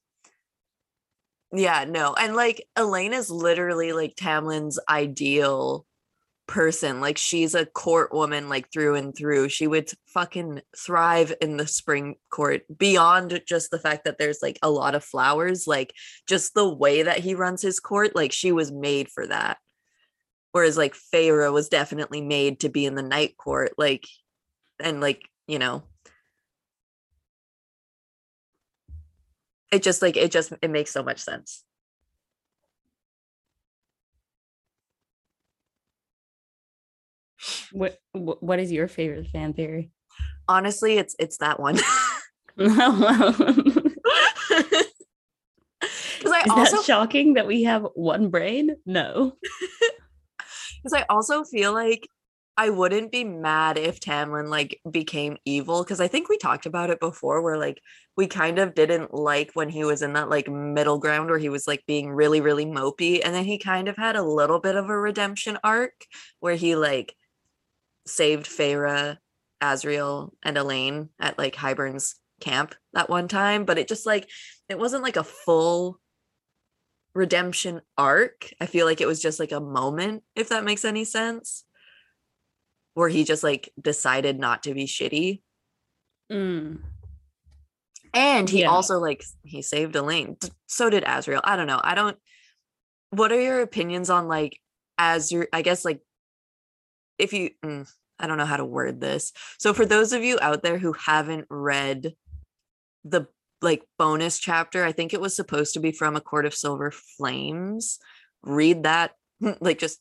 yeah, 1.52 1.84
no, 1.84 2.14
and 2.14 2.36
like 2.36 2.64
Elain 2.76 3.12
is 3.12 3.28
literally 3.28 3.92
like 3.92 4.14
Tamlin's 4.16 4.78
ideal 4.88 5.84
person. 6.50 7.00
Like 7.00 7.16
she's 7.16 7.54
a 7.54 7.64
court 7.64 8.12
woman, 8.12 8.48
like 8.48 8.70
through 8.72 8.96
and 8.96 9.16
through. 9.16 9.48
She 9.48 9.68
would 9.68 9.88
fucking 10.08 10.60
thrive 10.76 11.32
in 11.40 11.56
the 11.56 11.66
spring 11.66 12.16
court 12.28 12.62
beyond 12.76 13.40
just 13.46 13.70
the 13.70 13.78
fact 13.78 14.04
that 14.04 14.18
there's 14.18 14.40
like 14.42 14.58
a 14.60 14.68
lot 14.68 14.96
of 14.96 15.04
flowers, 15.04 15.68
like 15.68 15.94
just 16.26 16.52
the 16.54 16.68
way 16.68 17.04
that 17.04 17.20
he 17.20 17.36
runs 17.36 17.62
his 17.62 17.78
court, 17.78 18.16
like 18.16 18.32
she 18.32 18.50
was 18.50 18.72
made 18.72 19.08
for 19.08 19.28
that. 19.28 19.58
Whereas 20.50 20.76
like 20.76 20.94
Feyre 20.94 21.52
was 21.52 21.68
definitely 21.68 22.20
made 22.20 22.60
to 22.60 22.68
be 22.68 22.84
in 22.84 22.96
the 22.96 23.02
night 23.02 23.36
court, 23.36 23.74
like 23.78 24.06
and 24.80 25.00
like, 25.00 25.22
you 25.46 25.60
know. 25.60 25.84
It 29.70 29.84
just 29.84 30.02
like 30.02 30.16
it 30.16 30.32
just 30.32 30.52
it 30.60 30.70
makes 30.70 30.90
so 30.90 31.04
much 31.04 31.20
sense. 31.20 31.64
What 37.72 37.98
what 38.12 38.58
is 38.58 38.72
your 38.72 38.88
favorite 38.88 39.28
fan 39.28 39.54
theory? 39.54 39.90
Honestly, 40.48 40.98
it's 40.98 41.14
it's 41.18 41.38
that 41.38 41.60
one. 41.60 41.78
is 42.56 42.74
Because 46.18 46.32
I 46.32 46.42
that 46.44 46.48
also 46.48 46.82
shocking 46.82 47.34
that 47.34 47.46
we 47.46 47.62
have 47.64 47.86
one 47.94 48.28
brain? 48.28 48.76
No. 48.84 49.36
because 50.82 50.92
I 50.92 51.04
also 51.08 51.44
feel 51.44 51.72
like 51.72 52.08
I 52.56 52.68
wouldn't 52.68 53.10
be 53.10 53.24
mad 53.24 53.78
if 53.78 54.00
Tamlin 54.00 54.48
like 54.48 54.78
became 54.90 55.38
evil 55.46 55.82
because 55.82 56.00
I 56.00 56.08
think 56.08 56.28
we 56.28 56.36
talked 56.36 56.66
about 56.66 56.90
it 56.90 57.00
before 57.00 57.40
where 57.40 57.56
like 57.56 57.80
we 58.16 58.26
kind 58.26 58.58
of 58.58 58.74
didn't 58.74 59.14
like 59.14 59.50
when 59.54 59.70
he 59.70 59.84
was 59.84 60.02
in 60.02 60.12
that 60.12 60.28
like 60.28 60.48
middle 60.48 60.98
ground 60.98 61.30
where 61.30 61.38
he 61.38 61.48
was 61.48 61.66
like 61.66 61.82
being 61.86 62.10
really 62.10 62.42
really 62.42 62.66
mopey 62.66 63.20
and 63.24 63.34
then 63.34 63.44
he 63.44 63.56
kind 63.56 63.88
of 63.88 63.96
had 63.96 64.14
a 64.14 64.22
little 64.22 64.60
bit 64.60 64.76
of 64.76 64.90
a 64.90 64.98
redemption 64.98 65.56
arc 65.64 66.04
where 66.40 66.54
he 66.54 66.76
like 66.76 67.14
saved 68.10 68.46
Feyre, 68.46 69.16
Azriel 69.62 70.30
and 70.42 70.56
Elain 70.58 71.10
at 71.18 71.38
like 71.38 71.54
Hybern's 71.54 72.16
camp 72.40 72.74
that 72.94 73.10
one 73.10 73.28
time 73.28 73.66
but 73.66 73.76
it 73.76 73.86
just 73.86 74.06
like 74.06 74.26
it 74.70 74.78
wasn't 74.78 75.02
like 75.02 75.16
a 75.16 75.24
full 75.24 76.00
redemption 77.14 77.80
arc. 77.98 78.50
I 78.60 78.66
feel 78.66 78.86
like 78.86 79.00
it 79.00 79.06
was 79.06 79.20
just 79.20 79.40
like 79.40 79.52
a 79.52 79.60
moment, 79.60 80.22
if 80.36 80.48
that 80.50 80.64
makes 80.64 80.84
any 80.84 81.04
sense, 81.04 81.64
where 82.94 83.08
he 83.08 83.24
just 83.24 83.42
like 83.42 83.70
decided 83.80 84.38
not 84.38 84.62
to 84.62 84.74
be 84.74 84.86
shitty. 84.86 85.42
Mm. 86.30 86.78
And 88.14 88.48
he 88.48 88.60
Yeah. 88.60 88.70
also 88.70 88.98
like 88.98 89.24
he 89.42 89.60
saved 89.62 89.96
Elain. 89.96 90.36
So 90.66 90.88
did 90.90 91.04
Azriel. 91.04 91.40
I 91.44 91.56
don't 91.56 91.66
know. 91.66 91.80
I 91.82 91.94
don't. 91.94 92.16
What 93.10 93.32
are 93.32 93.40
your 93.40 93.60
opinions 93.60 94.08
on 94.10 94.28
like 94.28 94.60
Azriel? 94.98 95.46
I 95.52 95.62
guess 95.62 95.84
like 95.84 96.00
if 97.18 97.32
you. 97.32 97.50
mm, 97.64 97.90
I 98.20 98.26
don't 98.26 98.38
know 98.38 98.44
how 98.44 98.56
to 98.56 98.64
word 98.64 99.00
this. 99.00 99.32
So 99.58 99.72
for 99.72 99.86
those 99.86 100.12
of 100.12 100.22
you 100.22 100.38
out 100.40 100.62
there 100.62 100.78
who 100.78 100.92
haven't 100.92 101.46
read 101.48 102.14
the 103.04 103.26
like 103.62 103.82
bonus 103.98 104.38
chapter, 104.38 104.84
I 104.84 104.92
think 104.92 105.12
it 105.12 105.20
was 105.20 105.34
supposed 105.34 105.74
to 105.74 105.80
be 105.80 105.92
from 105.92 106.16
A 106.16 106.20
Court 106.20 106.46
of 106.46 106.54
Silver 106.54 106.90
Flames. 106.90 107.98
Read 108.42 108.84
that. 108.84 109.12
Like 109.60 109.78
just 109.78 110.00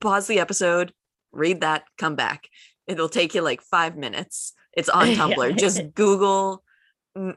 pause 0.00 0.28
the 0.28 0.38
episode, 0.38 0.92
read 1.32 1.62
that, 1.62 1.82
come 1.98 2.14
back. 2.14 2.48
It'll 2.86 3.08
take 3.08 3.34
you 3.34 3.42
like 3.42 3.60
five 3.60 3.96
minutes. 3.96 4.52
It's 4.72 4.88
on. 4.88 5.08
Tumblr. 5.08 5.58
Just 5.58 5.82
Google 5.94 6.62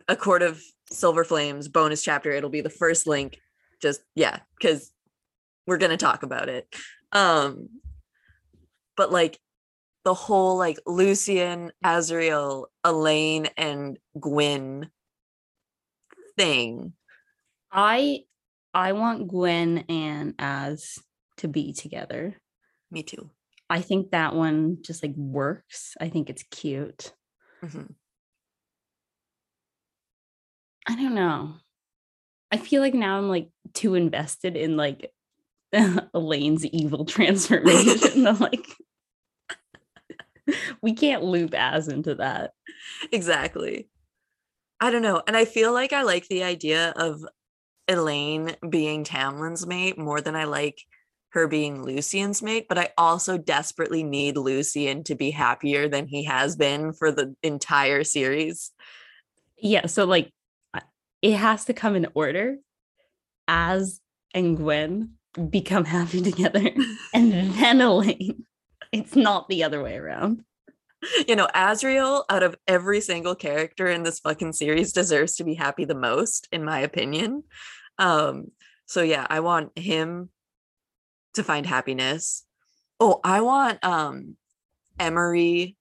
A 0.08 0.16
Court 0.16 0.44
of 0.44 0.62
Silver 0.92 1.24
Flames 1.24 1.68
bonus 1.68 2.04
chapter. 2.04 2.32
It'll 2.32 2.50
be 2.50 2.62
the 2.62 2.70
first 2.70 3.08
link. 3.08 3.40
Just 3.82 4.02
yeah, 4.16 4.40
because 4.60 4.92
we're 5.66 5.80
gonna 5.80 5.98
talk 5.98 6.24
about 6.24 6.50
it. 6.50 6.68
Um, 7.12 7.70
but 8.96 9.12
like 9.12 9.40
the 10.04 10.14
whole 10.14 10.58
like 10.58 10.78
Lucien, 10.86 11.72
Azriel, 11.86 12.66
Elain, 12.84 13.48
and 13.58 13.98
Gwyn 14.20 14.90
thing. 16.38 16.94
I 17.72 18.22
I 18.74 18.94
want 18.94 19.28
Gwyn 19.28 19.86
and 19.90 20.36
Az 20.40 21.00
to 21.38 21.48
be 21.48 21.74
together. 21.74 22.38
Me 22.90 23.04
too. 23.04 23.30
I 23.70 23.82
think 23.82 24.12
that 24.12 24.36
one 24.36 24.80
just 24.82 25.04
like 25.04 25.16
works. 25.16 25.96
I 26.00 26.10
think 26.10 26.30
it's 26.30 26.44
cute. 26.44 27.14
Mhm. 27.64 27.96
I 30.88 30.96
don't 30.96 31.16
know. 31.16 31.54
I 32.52 32.58
feel 32.58 32.82
like 32.82 32.94
now 32.94 33.18
I'm 33.18 33.30
like 33.30 33.50
too 33.74 33.96
invested 33.96 34.56
in 34.58 34.78
like 34.78 35.14
Elain's 36.14 36.66
evil 36.66 37.06
transformation. 37.08 38.28
I'm 38.28 38.40
like, 38.40 38.68
we 40.82 40.94
can't 40.94 41.24
loop 41.24 41.54
Az 41.54 41.88
into 41.88 42.16
that. 42.16 42.52
Exactly. 43.12 43.88
I 44.80 44.90
don't 44.90 45.02
know. 45.02 45.22
And 45.28 45.38
I 45.38 45.46
feel 45.46 45.74
like 45.74 45.94
I 45.94 46.02
like 46.02 46.28
the 46.28 46.44
idea 46.44 46.94
of 46.96 47.24
Elain 47.88 48.56
being 48.68 49.04
Tamlin's 49.04 49.66
mate 49.68 49.98
more 49.98 50.22
than 50.22 50.36
I 50.36 50.46
like 50.46 50.80
her 51.30 51.48
being 51.48 51.84
Lucien's 51.84 52.42
mate, 52.42 52.66
but 52.68 52.78
I 52.78 52.90
also 52.98 53.38
desperately 53.38 54.04
need 54.04 54.38
Lucien 54.38 55.04
to 55.06 55.16
be 55.16 55.32
happier 55.32 55.88
than 55.88 56.08
he 56.08 56.26
has 56.26 56.56
been 56.56 56.94
for 56.94 57.12
the 57.12 57.36
entire 57.42 58.04
series. 58.04 58.72
Yeah, 59.58 59.86
so 59.86 60.06
like 60.06 60.32
it 61.22 61.36
has 61.36 61.66
to 61.66 61.74
come 61.74 61.96
in 61.96 62.08
order. 62.14 62.58
Az 63.48 64.02
and 64.34 64.58
Gwyn 64.58 65.12
become 65.50 65.86
happy 65.86 66.22
together, 66.22 66.72
and 67.14 67.32
then 67.32 67.82
Elain. 67.82 68.46
It's 68.92 69.16
not 69.16 69.48
the 69.48 69.64
other 69.64 69.82
way 69.82 69.96
around. 69.96 70.44
You 71.28 71.36
know, 71.36 71.48
Azriel, 71.56 72.26
out 72.30 72.44
of 72.44 72.56
every 72.68 73.02
single 73.02 73.34
character 73.34 73.88
in 73.88 74.04
this 74.04 74.20
fucking 74.20 74.54
series, 74.54 74.94
deserves 74.94 75.36
to 75.38 75.44
be 75.44 75.56
happy 75.56 75.86
the 75.86 75.96
most, 75.96 76.48
in 76.52 76.64
my 76.64 76.80
opinion. 76.80 77.44
Um, 77.98 78.52
so 78.86 79.02
yeah, 79.02 79.26
I 79.30 79.40
want 79.40 79.78
him 79.78 80.30
to 81.34 81.44
find 81.44 81.66
happiness. 81.66 82.46
Oh, 83.00 83.20
I 83.24 83.42
want 83.42 83.84
um 83.84 84.36
Emerie 85.00 85.76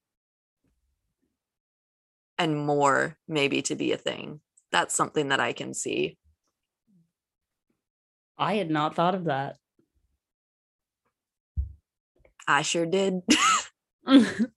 and 2.37 2.57
Mor 2.57 3.17
maybe 3.27 3.61
to 3.63 3.75
be 3.75 3.91
a 3.91 3.97
thing. 3.97 4.39
That's 4.71 4.95
something 4.95 5.27
that 5.27 5.39
I 5.39 5.53
can 5.53 5.73
see. 5.73 6.17
I 8.37 8.55
had 8.55 8.71
not 8.71 8.95
thought 8.95 9.13
of 9.13 9.25
that. 9.25 9.57
I 12.47 12.61
sure 12.61 12.85
did. 12.85 13.21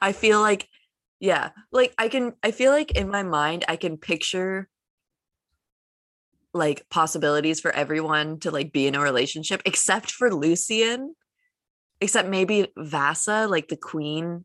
I 0.00 0.12
feel 0.12 0.40
like, 0.40 0.68
yeah, 1.20 1.50
like 1.72 1.94
I 1.98 2.08
can, 2.08 2.34
I 2.42 2.50
feel 2.50 2.72
like 2.72 2.92
in 2.92 3.08
my 3.08 3.22
mind, 3.22 3.64
I 3.68 3.76
can 3.76 3.96
picture 3.96 4.68
like 6.52 6.88
possibilities 6.88 7.60
for 7.60 7.72
everyone 7.72 8.38
to 8.40 8.50
like 8.50 8.72
be 8.72 8.86
in 8.86 8.94
a 8.94 9.00
relationship, 9.00 9.62
except 9.64 10.12
for 10.12 10.32
Lucien, 10.32 11.14
except 12.00 12.28
maybe 12.28 12.68
Vassa, 12.76 13.46
like 13.48 13.68
the 13.68 13.76
queen. 13.76 14.44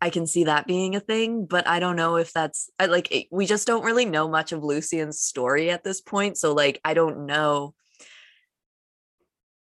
I 0.00 0.10
can 0.10 0.28
see 0.28 0.44
that 0.44 0.68
being 0.68 0.94
a 0.94 1.00
thing, 1.00 1.46
but 1.46 1.66
I 1.66 1.80
don't 1.80 1.96
know 1.96 2.16
if 2.16 2.32
that's 2.32 2.70
I 2.78 2.86
like 2.86 3.10
it, 3.10 3.26
we 3.32 3.46
just 3.46 3.66
don't 3.66 3.84
really 3.84 4.04
know 4.04 4.28
much 4.28 4.52
of 4.52 4.62
Lucien's 4.62 5.20
story 5.20 5.70
at 5.70 5.82
this 5.82 6.00
point. 6.00 6.38
So 6.38 6.52
like 6.52 6.80
I 6.84 6.94
don't 6.94 7.26
know. 7.26 7.74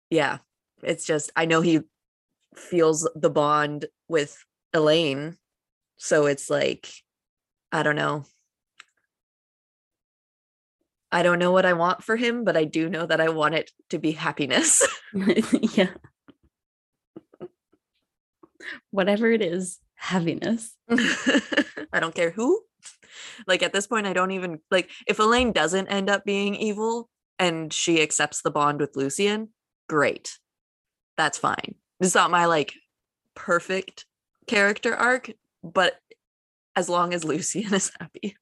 Yeah. 0.09 0.39
It's 0.85 1.05
just 1.05 1.31
I 1.35 1.45
know 1.45 1.61
he 1.61 1.81
feels 2.55 3.09
the 3.15 3.29
bond 3.29 3.85
with 4.07 4.43
Elain. 4.73 5.37
So 5.97 6.25
it's 6.25 6.49
like 6.49 6.89
I 7.71 7.83
don't 7.83 7.95
know. 7.95 8.25
I 11.11 11.23
don't 11.23 11.39
know 11.39 11.51
what 11.51 11.65
I 11.65 11.73
want 11.73 12.03
for 12.03 12.15
him, 12.15 12.43
but 12.43 12.57
I 12.57 12.65
do 12.65 12.89
know 12.89 13.05
that 13.05 13.21
I 13.21 13.29
want 13.29 13.55
it 13.55 13.71
to 13.89 13.99
be 13.99 14.11
happiness. 14.11 14.85
yeah. 15.73 15.91
Whatever 18.91 19.31
it 19.31 19.41
is, 19.41 19.79
happiness. 19.95 20.75
I 20.89 21.99
don't 21.99 22.15
care 22.15 22.31
who. 22.31 22.61
Like 23.47 23.63
at 23.63 23.73
this 23.73 23.87
point, 23.87 24.07
I 24.07 24.13
don't 24.13 24.31
even 24.31 24.59
like 24.71 24.89
if 25.07 25.19
Elain 25.19 25.51
doesn't 25.51 25.87
end 25.87 26.09
up 26.09 26.25
being 26.25 26.55
evil 26.55 27.09
and 27.39 27.71
she 27.71 28.01
accepts 28.01 28.41
the 28.41 28.51
bond 28.51 28.79
with 28.79 28.95
Lucien, 28.95 29.49
great. 29.87 30.39
That's 31.17 31.37
fine. 31.37 31.75
It's 31.99 32.15
not 32.15 32.31
my 32.31 32.45
like 32.45 32.73
perfect 33.35 34.05
character 34.47 34.95
arc, 34.95 35.31
but 35.63 35.95
as 36.75 36.89
long 36.89 37.13
as 37.13 37.23
Lucien 37.23 37.73
is 37.73 37.91
happy. 37.99 38.35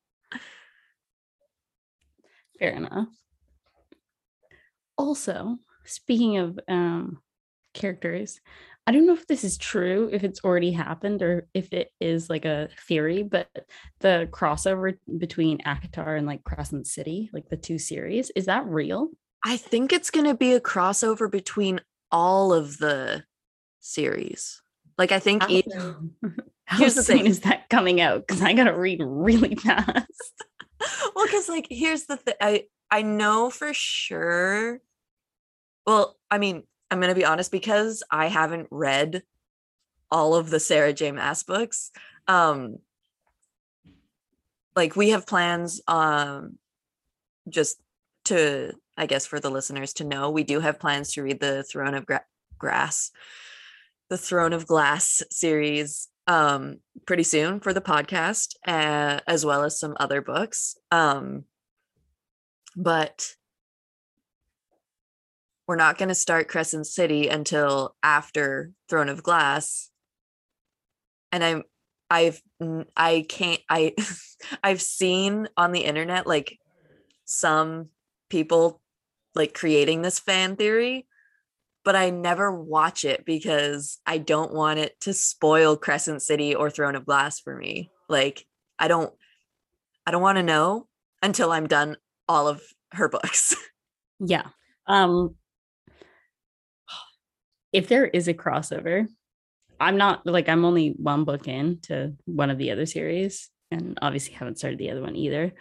Fair 2.60 2.72
enough. 2.72 3.10
Also, 4.98 5.58
speaking 5.86 6.38
of 6.38 6.60
um 6.68 7.20
characters, 7.74 8.40
I 8.86 8.92
don't 8.92 9.06
know 9.06 9.14
if 9.14 9.28
this 9.28 9.44
is 9.44 9.58
true, 9.58 10.10
if 10.12 10.24
it's 10.24 10.44
already 10.44 10.72
happened, 10.72 11.22
or 11.22 11.48
if 11.54 11.72
it 11.72 11.92
is 12.02 12.30
like 12.30 12.46
a 12.46 12.70
theory, 12.88 13.24
but 13.24 13.50
the 14.00 14.28
crossover 14.32 14.98
between 15.18 15.60
ACOTAR 15.60 16.18
and 16.18 16.28
like 16.28 16.44
Crescent 16.44 16.88
City, 16.88 17.30
like 17.34 17.50
the 17.50 17.58
two 17.58 17.80
series, 17.80 18.30
is 18.36 18.46
that 18.46 18.66
real? 18.66 19.10
I 19.46 19.58
think 19.58 19.94
it's 19.94 20.12
going 20.12 20.26
to 20.26 20.36
be 20.36 20.54
a 20.54 20.60
crossover 20.62 21.32
between 21.32 21.80
all 22.14 22.54
of 22.54 22.78
the 22.78 23.24
series. 23.82 24.62
Like 24.98 25.12
I 25.12 25.20
think 25.20 25.42
How, 25.44 25.50
each, 25.50 25.66
how 26.66 26.88
soon 26.88 27.04
thing. 27.04 27.26
is 27.26 27.42
that 27.42 27.68
coming 27.70 28.00
out? 28.00 28.26
Because 28.26 28.42
I 28.42 28.54
gotta 28.54 28.74
read 28.78 29.02
really 29.04 29.56
fast. 29.56 30.34
well, 31.16 31.26
because 31.26 31.50
like 31.50 31.68
here's 31.70 32.06
the 32.06 32.16
thing. 32.16 32.36
I 32.40 32.66
I 32.90 33.02
know 33.02 33.50
for 33.50 33.74
sure. 33.74 34.80
Well, 35.86 36.16
I 36.32 36.38
mean, 36.38 36.64
I'm 36.92 37.02
gonna 37.02 37.16
be 37.16 37.26
honest 37.26 37.52
because 37.52 38.04
I 38.10 38.28
haven't 38.28 38.68
read 38.72 39.24
all 40.12 40.36
of 40.36 40.50
the 40.52 40.60
Sarah 40.60 40.94
J. 40.94 41.12
Maas 41.12 41.44
books. 41.44 41.92
Um, 42.28 42.78
like 44.76 44.96
we 44.96 45.10
have 45.10 45.26
plans. 45.28 45.82
Um, 45.88 46.60
just 47.50 47.78
to 48.26 48.72
I 48.98 49.06
guess 49.06 49.26
for 49.26 49.40
the 49.40 49.50
listeners 49.50 49.94
to 49.94 50.04
know, 50.04 50.30
we 50.30 50.44
do 50.44 50.60
have 50.60 50.80
plans 50.80 51.14
to 51.14 51.24
read 51.24 51.40
the 51.40 51.64
Throne 51.64 51.96
of 51.96 52.06
Gra- 52.06 52.26
Grass, 52.58 53.12
the 54.10 54.18
Throne 54.18 54.54
of 54.54 54.68
Glass 54.68 55.22
series 55.30 56.10
um 56.26 56.78
pretty 57.06 57.24
soon 57.24 57.60
for 57.60 57.74
the 57.74 57.82
podcast 57.82 58.56
uh, 58.66 59.20
as 59.28 59.46
well 59.46 59.66
as 59.66 59.78
some 59.78 59.94
other 60.00 60.22
books 60.22 60.78
um 60.90 61.44
but 62.78 63.36
we're 65.68 65.76
not 65.76 65.98
going 65.98 66.10
to 66.10 66.16
start 66.16 66.48
crescent 66.48 66.88
city 66.88 67.28
until 67.28 67.96
after 68.04 68.72
throne 68.90 69.10
of 69.10 69.24
glass. 69.24 69.90
And 71.32 71.44
i'm 71.44 71.64
i've 72.10 72.42
i 72.96 73.26
can't 73.28 73.62
i 73.70 73.96
i've 74.64 74.82
seen 74.82 75.48
on 75.58 75.72
the 75.72 75.84
internet 75.84 76.28
like 76.28 76.60
some 77.26 77.88
people 78.30 78.82
like 79.36 79.54
creating 79.54 80.02
this 80.02 80.20
fan 80.20 80.56
theory 80.56 81.06
but 81.84 81.96
I 81.96 82.10
never 82.10 82.52
watch 82.52 83.04
it 83.04 83.26
because 83.26 84.00
I 84.06 84.18
don't 84.18 84.54
want 84.54 84.80
it 84.80 85.00
to 85.02 85.14
spoil 85.14 85.76
Crescent 85.76 86.22
City 86.22 86.56
or 86.56 86.70
Throne 86.70 86.96
of 86.96 87.06
Glass 87.06 87.40
for 87.40 87.56
me. 87.56 87.92
Like 88.08 88.46
I 88.80 88.88
don't 88.88 89.14
I 90.06 90.12
don't 90.12 90.22
want 90.22 90.38
to 90.38 90.44
know 90.44 90.88
until 91.22 91.52
I'm 91.52 91.68
done 91.68 91.98
all 92.28 92.48
of 92.48 92.62
her 92.92 93.10
books. 93.10 93.56
Yeah. 94.26 94.46
Um 94.88 95.36
if 97.74 97.90
there 97.90 98.06
is 98.06 98.30
a 98.30 98.34
crossover, 98.34 99.08
I'm 99.82 99.98
not 99.98 100.26
like 100.26 100.48
I'm 100.48 100.64
only 100.64 100.90
one 100.92 101.26
book 101.26 101.48
in 101.48 101.80
to 101.84 102.14
one 102.24 102.50
of 102.50 102.58
the 102.58 102.72
other 102.72 102.86
series 102.86 103.50
and 103.70 103.98
obviously 104.02 104.34
haven't 104.34 104.60
started 104.60 104.80
the 104.80 104.92
other 104.92 105.02
one 105.02 105.18
either. 105.18 105.52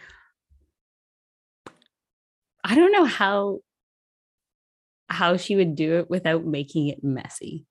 I 2.65 2.75
don't 2.75 2.93
know 2.93 3.05
how 3.05 3.61
how 5.09 5.37
she 5.37 5.57
would 5.57 5.75
do 5.75 5.99
it 5.99 6.09
without 6.09 6.47
making 6.47 6.89
it 6.89 7.05
messy. 7.05 7.67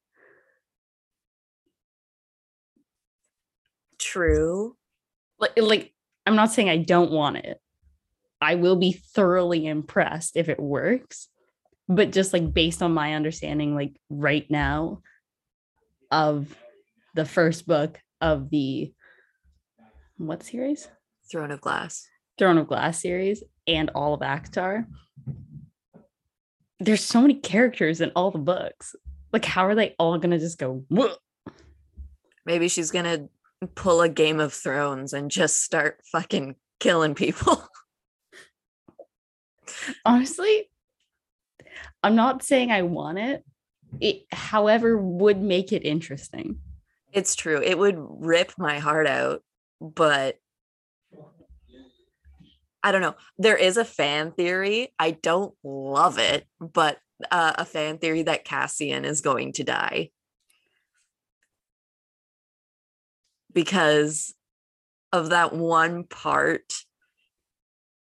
True. 3.99 4.75
Like 5.39 5.54
like 5.58 5.93
I'm 6.25 6.36
not 6.36 6.51
saying 6.51 6.69
I 6.69 6.77
don't 6.77 7.12
want 7.12 7.38
it. 7.38 7.60
I 8.41 8.56
will 8.56 8.75
be 8.75 8.91
thoroughly 8.91 9.67
impressed 9.67 10.36
if 10.36 10.49
it 10.49 10.60
works. 10.60 11.27
But 11.88 12.12
just 12.12 12.34
like 12.34 12.54
based 12.54 12.82
on 12.82 12.93
my 12.93 13.15
understanding, 13.15 13.75
like 13.75 13.95
right 14.10 14.49
now 14.49 15.01
of 16.10 16.56
the 17.15 17.25
first 17.25 17.67
book 17.67 17.99
of 18.19 18.49
the 18.49 18.93
what 20.17 20.43
series? 20.43 20.88
Throne 21.32 21.51
of 21.51 21.62
Glass. 21.62 22.08
Throne 22.38 22.58
of 22.58 22.67
Glass 22.67 23.01
series 23.01 23.43
and 23.73 23.89
all 23.95 24.13
of 24.13 24.21
ACOTAR. 24.21 24.86
There's 26.79 27.03
so 27.03 27.21
many 27.21 27.36
characters 27.36 28.01
in 28.01 28.12
all 28.15 28.31
the 28.31 28.39
books. 28.39 28.95
Like, 29.31 29.45
how 29.45 29.65
are 29.65 29.75
they 29.75 29.95
all 29.99 30.17
gonna 30.17 30.39
just 30.39 30.57
go? 30.57 30.84
"Whoa." 30.89 31.15
Maybe 32.45 32.67
she's 32.67 32.91
to 32.91 33.29
pull 33.75 34.01
a 34.01 34.10
Game 34.10 34.39
of 34.39 34.53
Thrones 34.53 35.13
and 35.13 35.29
just 35.29 35.62
start 35.62 36.01
fucking 36.12 36.55
killing 36.79 37.15
people. 37.15 37.63
Honestly, 40.05 40.69
I'm 42.03 42.15
not 42.15 42.43
saying 42.43 42.71
I 42.71 42.81
want 42.81 43.19
it. 43.19 43.45
It, 43.99 44.25
however, 44.31 44.97
would 44.97 45.41
make 45.41 45.71
it 45.71 45.86
interesting. 45.86 46.60
it's 47.13 47.36
true. 47.36 47.62
It 47.62 47.77
would 47.77 47.97
rip 47.97 48.53
my 48.57 48.79
heart 48.79 49.05
out, 49.05 49.43
but 49.81 50.38
I 52.84 52.91
don't 52.91 53.02
know. 53.02 53.15
There 53.38 53.58
is 53.58 53.78
a 53.78 53.86
fan 53.86 54.32
theory. 54.32 54.94
I 54.98 55.12
don't 55.12 55.54
love 55.63 56.17
it, 56.17 56.48
but 56.60 56.98
uh, 57.30 57.54
a 57.58 57.65
fan 57.65 58.00
theory 58.00 58.24
that 58.24 58.46
Cassian 58.46 59.06
is 59.06 59.22
going 59.22 59.54
to 59.54 59.63
die 59.63 60.10
because 63.54 64.34
of 65.12 65.30
that 65.30 65.54
one 65.54 66.06
part. 66.06 66.74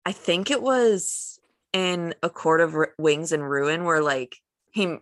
I 0.07 0.13
think 0.13 0.51
it 0.51 0.63
was 0.63 1.39
in 1.73 2.15
a 2.23 2.31
court 2.31 2.61
of 2.61 2.75
Ru- 2.75 2.87
wings 2.99 3.33
and 3.33 3.49
ruin 3.49 3.85
where 3.85 4.03
like 4.03 4.37
he 4.73 4.97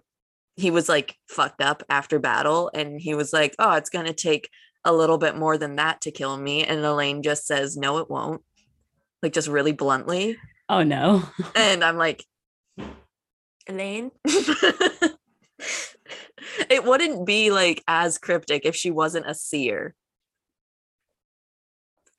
he 0.56 0.70
was 0.70 0.88
like 0.88 1.16
fucked 1.28 1.60
up 1.60 1.82
after 1.88 2.18
battle 2.18 2.70
and 2.74 3.00
he 3.00 3.14
was 3.14 3.32
like, 3.32 3.54
"Oh, 3.58 3.72
it's 3.72 3.90
going 3.90 4.06
to 4.06 4.12
take 4.12 4.50
a 4.84 4.92
little 4.92 5.18
bit 5.18 5.36
more 5.36 5.56
than 5.58 5.76
that 5.76 6.00
to 6.02 6.10
kill 6.10 6.36
me." 6.36 6.64
And 6.64 6.84
Elain 6.84 7.22
just 7.22 7.46
says, 7.46 7.76
"No, 7.76 7.98
it 7.98 8.10
won't." 8.10 8.42
Like 9.22 9.32
just 9.32 9.48
really 9.48 9.72
bluntly. 9.72 10.38
Oh 10.68 10.82
no. 10.82 11.24
And 11.54 11.84
I'm 11.84 11.96
like, 11.96 12.24
Elain? 13.68 14.10
it 16.70 16.84
wouldn't 16.84 17.26
be 17.26 17.50
like 17.50 17.82
as 17.86 18.18
cryptic 18.18 18.64
if 18.64 18.74
she 18.74 18.90
wasn't 18.90 19.28
a 19.28 19.34
seer. 19.34 19.94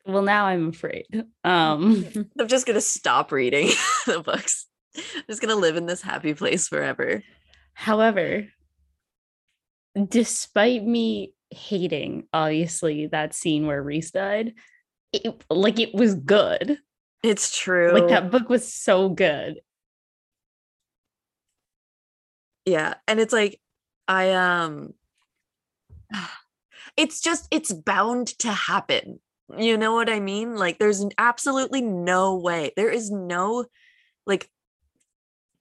Well, 0.06 0.22
now 0.22 0.46
I'm 0.46 0.70
afraid. 0.70 1.06
Um 1.44 2.06
I'm 2.40 2.48
just 2.48 2.68
gonna 2.68 2.82
stop 2.82 3.32
reading 3.32 3.70
the 4.06 4.20
books. 4.20 4.68
I'm 4.96 5.24
just 5.28 5.42
gonna 5.42 5.56
live 5.56 5.76
in 5.76 5.86
this 5.86 6.02
happy 6.02 6.34
place 6.34 6.68
forever. 6.68 7.24
However, 7.74 8.48
despite 10.08 10.84
me 10.84 11.34
hating 11.50 12.28
obviously 12.32 13.08
that 13.08 13.34
scene 13.34 13.66
where 13.68 13.82
Rhys 13.82 14.12
died, 14.12 14.54
it, 15.12 15.44
like 15.50 15.80
it 15.80 15.94
was 15.94 16.16
good. 16.16 16.80
It's 17.24 17.58
true. 17.58 17.92
Like 17.94 18.08
that 18.10 18.32
book 18.32 18.50
was 18.50 18.72
so 18.74 19.10
good. 19.10 19.60
yeah 22.66 22.94
and 23.08 23.20
it's 23.20 23.34
like 23.34 23.60
i 24.08 24.34
um 24.34 24.94
it's 26.98 27.20
just 27.20 27.48
it's 27.50 27.74
bound 27.74 28.28
to 28.38 28.52
happen 28.52 29.20
you 29.58 29.76
know 29.78 29.96
what 29.96 30.10
i 30.10 30.20
mean 30.20 30.56
like 30.56 30.78
there's 30.78 31.04
absolutely 31.18 31.82
no 31.82 32.36
way 32.38 32.72
there 32.78 32.92
is 32.92 33.10
no 33.10 33.66
like 34.28 34.48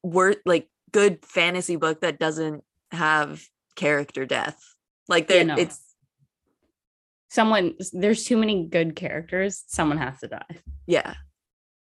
word 0.02 0.36
like 0.44 0.68
good 0.92 1.24
fantasy 1.24 1.76
book 1.76 2.02
that 2.02 2.18
doesn't 2.18 2.62
have 2.92 3.42
character 3.76 4.26
death 4.26 4.62
like 5.08 5.26
Yeah, 5.30 5.36
there 5.36 5.44
no. 5.46 5.54
it's 5.56 5.80
Someone 7.30 7.74
there's 7.92 8.24
too 8.24 8.36
many 8.36 8.66
good 8.66 8.96
characters. 8.96 9.62
Someone 9.68 9.98
has 9.98 10.18
to 10.18 10.26
die. 10.26 10.58
Yeah. 10.88 11.14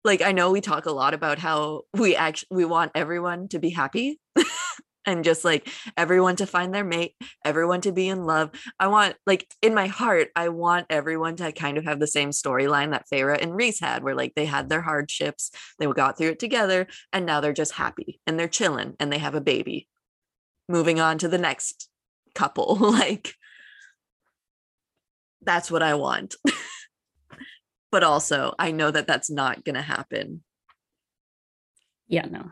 Like 0.05 0.23
I 0.23 0.33
know 0.33 0.51
we 0.51 0.61
talk 0.61 0.87
a 0.87 0.93
lot 0.93 1.14
about 1.14 1.38
how 1.38 1.83
we 1.95 2.14
actually 2.14 2.49
we 2.51 2.64
want 2.64 2.93
everyone 2.95 3.49
to 3.49 3.59
be 3.59 3.71
happy 3.71 4.21
and 5.07 5.25
just 5.25 5.45
like 5.45 5.69
everyone 5.97 6.37
to 6.37 6.47
find 6.47 6.75
their 6.75 6.85
mate, 6.85 7.14
everyone 7.45 7.81
to 7.83 7.93
be 7.93 8.09
in 8.09 8.25
love. 8.25 8.51
I 8.79 8.88
want 8.88 9.17
like 9.27 9.47
in 9.62 9.75
my 9.75 9.87
heart, 9.87 10.29
I 10.37 10.49
want 10.51 10.87
everyone 10.90 11.37
to 11.37 11.53
kind 11.53 11.79
of 11.79 11.85
have 11.85 12.01
the 12.01 12.07
same 12.07 12.31
storyline 12.31 12.90
that 12.90 13.07
Feyre 13.12 13.40
and 13.40 13.55
Rhys 13.57 13.81
had, 13.81 14.03
where 14.03 14.14
like 14.14 14.35
they 14.35 14.47
had 14.47 14.69
their 14.69 14.83
hardships, 14.83 15.51
they 15.79 15.87
got 15.87 16.19
through 16.19 16.31
it 16.31 16.38
together, 16.38 16.87
and 17.12 17.25
now 17.27 17.40
they're 17.40 17.53
just 17.53 17.73
happy 17.73 18.21
and 18.27 18.38
they're 18.38 18.49
chilling 18.49 18.95
and 19.01 19.12
they 19.12 19.19
have 19.19 19.35
a 19.35 19.40
baby. 19.40 19.88
Moving 20.69 21.01
on 21.01 21.19
to 21.19 21.29
the 21.29 21.38
next 21.38 21.88
couple. 22.35 22.77
like 22.81 23.35
that's 25.43 25.71
what 25.71 25.83
I 25.83 25.95
want. 25.95 26.35
but 27.95 28.03
also, 28.03 28.53
I 28.59 28.73
know 28.73 28.91
that 28.91 29.07
that's 29.07 29.31
not 29.31 29.63
going 29.63 29.77
to 29.77 29.81
happen. 29.81 30.43
Yeah, 32.09 32.27
no. 32.27 32.51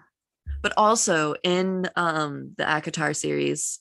But 0.63 0.73
also 0.77 1.35
in 1.43 1.91
um 1.97 2.55
the 2.57 2.63
ACOTAR 2.63 3.17
series, 3.17 3.81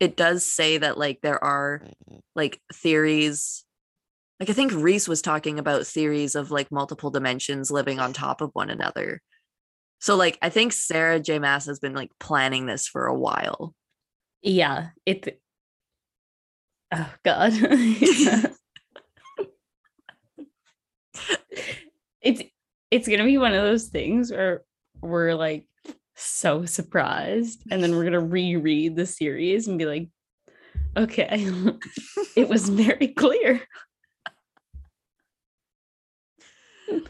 it 0.00 0.16
does 0.16 0.44
say 0.44 0.78
that 0.78 0.98
like 0.98 1.20
there 1.22 1.42
are 1.44 1.86
like 2.34 2.60
theories 2.72 3.64
like 4.40 4.50
I 4.50 4.52
think 4.52 4.72
Rhys 4.72 5.06
was 5.06 5.22
talking 5.22 5.60
about 5.60 5.86
theories 5.86 6.34
of 6.34 6.50
like 6.50 6.72
multiple 6.72 7.10
dimensions 7.10 7.70
living 7.70 8.00
on 8.00 8.12
top 8.12 8.40
of 8.40 8.50
one 8.54 8.68
another. 8.68 9.22
So 10.00 10.16
like 10.16 10.38
I 10.42 10.48
think 10.48 10.72
Sarah 10.72 11.20
J. 11.20 11.38
Maas 11.38 11.66
has 11.66 11.78
been 11.78 11.94
like 11.94 12.10
planning 12.18 12.66
this 12.66 12.88
for 12.88 13.06
a 13.06 13.16
while. 13.16 13.76
Yeah, 14.42 14.88
it 15.06 15.40
Oh 16.92 17.14
god. 17.24 17.52
it's 22.22 22.42
it's 22.90 23.08
gonna 23.08 23.24
be 23.24 23.38
one 23.38 23.54
of 23.54 23.62
those 23.62 23.86
things 23.88 24.30
where 24.30 24.62
we're 25.00 25.34
like 25.34 25.66
so 26.14 26.64
surprised 26.64 27.62
and 27.70 27.82
then 27.82 27.96
we're 27.96 28.04
gonna 28.04 28.20
reread 28.20 28.94
the 28.96 29.06
series 29.06 29.68
and 29.68 29.78
be 29.78 29.86
like 29.86 30.08
okay 30.96 31.46
it 32.36 32.48
was 32.48 32.68
very 32.68 33.08
clear. 33.08 33.60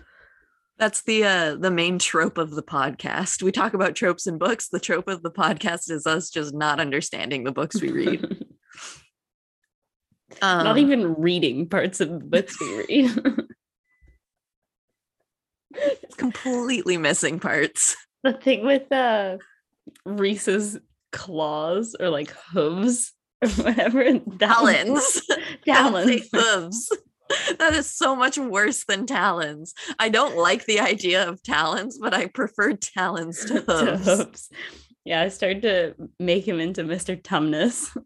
That's 0.79 1.03
the 1.03 1.25
uh 1.25 1.57
the 1.57 1.71
main 1.71 1.99
trope 1.99 2.39
of 2.39 2.53
the 2.53 2.63
podcast. 2.63 3.43
We 3.43 3.53
talk 3.53 3.75
about 3.75 3.95
tropes 3.95 4.27
in 4.27 4.39
books. 4.39 4.69
The 4.69 4.81
trope 4.81 5.09
of 5.09 5.23
the 5.23 5.31
podcast 5.31 5.91
is 5.91 6.07
us 6.07 6.31
just 6.31 6.55
not 6.55 6.81
understanding 6.81 7.45
the 7.45 7.53
books 7.53 7.83
we 7.83 7.91
read. 7.93 8.47
Um, 10.41 10.65
not 10.65 10.79
even 10.79 11.15
reading 11.15 11.69
parts 11.69 12.01
of 12.01 12.09
the 12.09 12.19
books 12.19 12.59
we 12.61 12.79
read 12.79 13.47
it's 15.75 16.15
completely 16.17 16.97
missing 16.97 17.39
parts 17.39 17.97
the 18.23 18.33
thing 18.33 18.65
with 18.67 18.91
uh 18.93 19.37
Rhys's 20.05 20.79
claws 21.13 21.97
or 21.99 22.11
like 22.11 22.31
hooves 22.53 23.13
or 23.43 23.49
whatever. 23.65 24.19
Talons. 24.39 25.23
Talons. 25.67 26.29
hooves. 26.33 26.93
That 27.59 27.75
is 27.75 27.89
so 27.89 28.17
much 28.17 28.39
worse 28.39 28.85
than 28.85 29.07
talons. 29.07 29.73
I 29.99 30.09
don't 30.09 30.37
like 30.37 30.67
the 30.67 30.81
idea 30.81 31.29
of 31.29 31.43
talons, 31.43 31.97
but 31.99 32.13
I 32.13 32.27
prefer 32.27 32.75
talons 32.75 33.45
to 33.47 33.61
hooves. 33.69 34.05
to 34.05 34.17
hooves. 34.17 34.51
Yeah, 35.05 35.23
I 35.23 35.29
started 35.29 35.63
to 35.63 35.95
make 36.19 36.47
him 36.47 36.61
into 36.61 36.83
Mr. 36.83 37.21
Tumnus. 37.21 37.97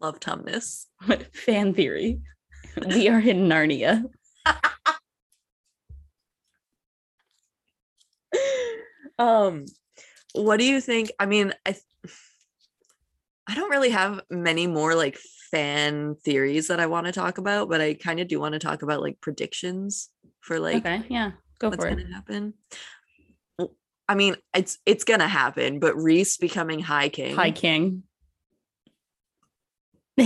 Love 0.00 0.18
Tumnus. 0.18 0.86
Fan 1.32 1.74
theory. 1.74 2.20
We 2.88 3.08
are 3.08 3.20
in 3.20 3.48
Narnia. 3.48 4.04
Um 9.20 9.66
what 10.32 10.58
do 10.58 10.64
you 10.64 10.80
think? 10.80 11.10
I 11.18 11.26
mean 11.26 11.52
i 11.66 11.76
i 13.50 13.54
don't 13.54 13.70
really 13.70 13.90
have 13.90 14.20
many 14.30 14.66
more 14.66 14.94
like 14.94 15.18
fan 15.50 16.14
theories 16.24 16.68
that 16.68 16.78
i 16.78 16.86
want 16.86 17.06
to 17.06 17.12
talk 17.12 17.38
about 17.38 17.68
but 17.68 17.80
i 17.80 17.94
kind 17.94 18.20
of 18.20 18.28
do 18.28 18.38
want 18.38 18.52
to 18.52 18.58
talk 18.58 18.82
about 18.82 19.02
like 19.02 19.20
predictions 19.20 20.08
for 20.40 20.60
like 20.60 20.76
okay 20.76 21.02
yeah 21.08 21.32
go 21.58 21.68
what's 21.68 21.82
for 21.82 21.90
gonna 21.90 22.02
it 22.02 22.12
happen 22.12 22.54
i 24.08 24.14
mean 24.14 24.36
it's 24.54 24.78
it's 24.86 25.02
gonna 25.04 25.26
happen 25.26 25.80
but 25.80 25.96
Rhys 25.96 26.36
becoming 26.36 26.80
high 26.80 27.08
king. 27.08 27.34
High 27.34 27.50
king. 27.50 28.04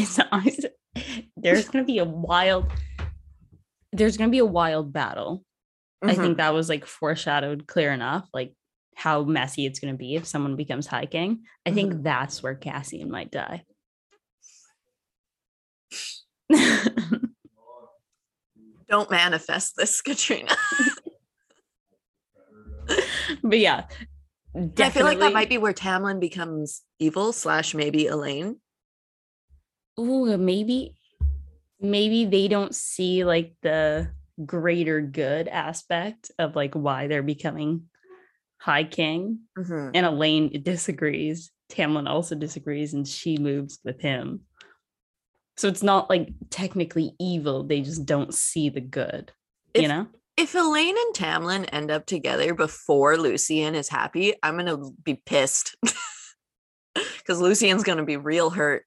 There's 1.36 1.68
gonna 1.68 1.84
be 1.84 1.98
a 1.98 2.04
wild 2.04 2.70
there's 3.92 4.16
gonna 4.16 4.30
be 4.30 4.38
a 4.38 4.44
wild 4.44 4.92
battle. 4.92 5.44
Mm-hmm. 6.02 6.10
i 6.10 6.14
think 6.14 6.24
mm-hmm. 6.24 6.38
that 6.38 6.52
was 6.52 6.68
like 6.68 6.84
foreshadowed 6.84 7.66
clear 7.66 7.92
enough 7.92 8.28
like 8.34 8.54
how 8.94 9.22
messy 9.24 9.66
it's 9.66 9.80
going 9.80 9.92
to 9.92 9.98
be 9.98 10.14
if 10.16 10.26
someone 10.26 10.56
becomes 10.56 10.86
high 10.86 11.06
king. 11.06 11.44
I 11.66 11.70
think 11.72 11.92
mm-hmm. 11.92 12.02
that's 12.02 12.42
where 12.42 12.54
Cassian 12.54 13.10
might 13.10 13.30
die. 13.30 13.64
Don't 18.88 19.10
manifest 19.10 19.74
this, 19.76 20.00
Katrina. 20.02 20.54
but 23.42 23.58
yeah, 23.58 23.86
definitely. 24.54 24.84
I 24.84 24.90
feel 24.90 25.04
like 25.06 25.18
that 25.20 25.32
might 25.32 25.48
be 25.48 25.58
where 25.58 25.72
Tamlin 25.72 26.20
becomes 26.20 26.82
evil 26.98 27.32
slash 27.32 27.74
maybe 27.74 28.06
Elain. 28.06 28.60
Oh, 29.96 30.36
maybe, 30.36 30.96
maybe 31.80 32.26
they 32.26 32.48
don't 32.48 32.74
see 32.74 33.24
like 33.24 33.54
the 33.62 34.10
greater 34.44 35.00
good 35.00 35.48
aspect 35.48 36.30
of 36.38 36.56
like 36.56 36.74
why 36.74 37.06
they're 37.06 37.22
becoming 37.22 37.84
High 38.64 38.84
King, 38.84 39.40
mm-hmm. 39.58 39.90
and 39.92 40.06
Elain 40.06 40.62
disagrees. 40.62 41.50
Tamlin 41.70 42.08
also 42.08 42.34
disagrees, 42.34 42.94
and 42.94 43.06
she 43.06 43.36
moves 43.36 43.78
with 43.84 44.00
him. 44.00 44.40
So 45.58 45.68
it's 45.68 45.82
not 45.82 46.08
like 46.08 46.30
technically 46.48 47.14
evil; 47.20 47.64
they 47.64 47.82
just 47.82 48.06
don't 48.06 48.32
see 48.32 48.70
the 48.70 48.80
good. 48.80 49.32
If, 49.74 49.82
you 49.82 49.88
know, 49.88 50.06
if 50.38 50.54
Elain 50.54 50.96
and 50.96 51.14
Tamlin 51.14 51.68
end 51.72 51.90
up 51.90 52.06
together 52.06 52.54
before 52.54 53.18
Lucien 53.18 53.74
is 53.74 53.90
happy, 53.90 54.32
I'm 54.42 54.56
gonna 54.56 54.78
be 55.02 55.20
pissed 55.26 55.76
because 56.94 57.42
Lucien's 57.42 57.84
gonna 57.84 58.06
be 58.06 58.16
real 58.16 58.48
hurt, 58.48 58.86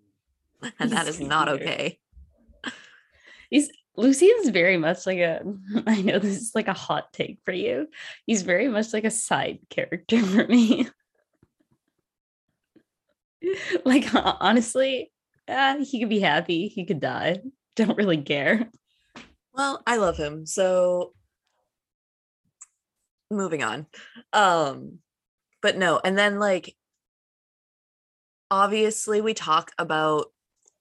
and 0.78 0.92
that 0.92 1.08
is 1.08 1.20
not 1.20 1.50
okay. 1.50 1.98
He's 3.50 3.68
Lucien's 3.96 4.48
very 4.48 4.76
much 4.76 5.06
like 5.06 5.18
a 5.18 5.42
I 5.86 6.02
know 6.02 6.18
this 6.18 6.40
is 6.40 6.54
like 6.54 6.68
a 6.68 6.72
hot 6.72 7.12
take 7.12 7.38
for 7.44 7.52
you. 7.52 7.88
He's 8.26 8.42
very 8.42 8.68
much 8.68 8.92
like 8.92 9.04
a 9.04 9.10
side 9.10 9.60
character 9.70 10.20
for 10.22 10.46
me. 10.46 10.88
like 13.84 14.06
honestly, 14.14 15.12
uh, 15.48 15.84
he 15.84 16.00
could 16.00 16.08
be 16.08 16.20
happy, 16.20 16.68
he 16.68 16.84
could 16.84 17.00
die. 17.00 17.40
Don't 17.76 17.96
really 17.96 18.18
care. 18.18 18.70
Well, 19.52 19.82
I 19.86 19.96
love 19.96 20.16
him. 20.16 20.46
So 20.46 21.12
moving 23.30 23.62
on. 23.62 23.86
Um 24.32 24.98
but 25.62 25.76
no, 25.76 26.00
and 26.04 26.18
then 26.18 26.38
like 26.38 26.74
obviously 28.50 29.20
we 29.20 29.34
talk 29.34 29.72
about 29.78 30.26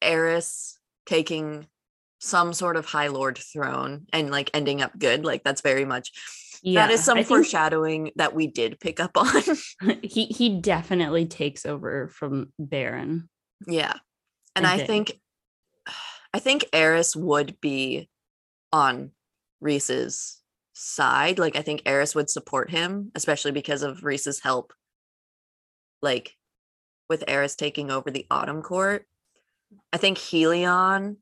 Eris 0.01 0.77
taking 1.05 1.67
some 2.23 2.53
sort 2.53 2.77
of 2.77 2.85
high 2.85 3.07
lord 3.07 3.37
throne 3.37 4.05
and 4.13 4.31
like 4.31 4.49
ending 4.53 4.81
up 4.81 4.97
good 4.97 5.25
like 5.25 5.43
that's 5.43 5.59
very 5.59 5.83
much 5.83 6.11
yeah, 6.65 6.87
that 6.87 6.93
is 6.93 7.03
some 7.03 7.17
I 7.17 7.23
foreshadowing 7.25 8.05
think, 8.05 8.15
that 8.15 8.33
we 8.33 8.47
did 8.47 8.79
pick 8.79 9.01
up 9.01 9.17
on 9.17 9.27
he 10.01 10.27
he 10.27 10.61
definitely 10.61 11.25
takes 11.25 11.65
over 11.65 12.07
from 12.07 12.53
Beron 12.57 13.27
yeah 13.67 13.93
and 14.55 14.65
i, 14.65 14.75
I 14.75 14.77
think. 14.77 14.87
think 14.87 15.21
i 16.33 16.39
think 16.39 16.65
eris 16.71 17.13
would 17.13 17.59
be 17.59 18.09
on 18.71 19.11
rhys's 19.59 20.41
side 20.71 21.39
like 21.39 21.57
i 21.57 21.61
think 21.61 21.81
eris 21.85 22.15
would 22.15 22.29
support 22.29 22.71
him 22.71 23.11
especially 23.15 23.51
because 23.51 23.83
of 23.83 24.05
rhys's 24.05 24.39
help 24.39 24.71
like 26.01 26.37
with 27.09 27.25
eris 27.27 27.57
taking 27.57 27.91
over 27.91 28.09
the 28.09 28.25
autumn 28.31 28.61
court 28.61 29.05
i 29.91 29.97
think 29.97 30.17
helion 30.17 31.17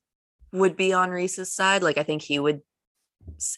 would 0.52 0.76
be 0.76 0.94
on 0.94 1.10
Rhys's 1.10 1.54
side. 1.54 1.84
Like 1.84 1.98
I 1.98 2.04
think 2.04 2.22
he 2.22 2.40
would 2.40 2.62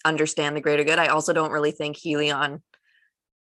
understand 0.06 0.56
the 0.56 0.62
greater 0.62 0.84
good. 0.84 1.00
I 1.00 1.08
also 1.08 1.34
don't 1.34 1.52
really 1.52 1.72
think 1.72 1.98
Helion 1.98 2.62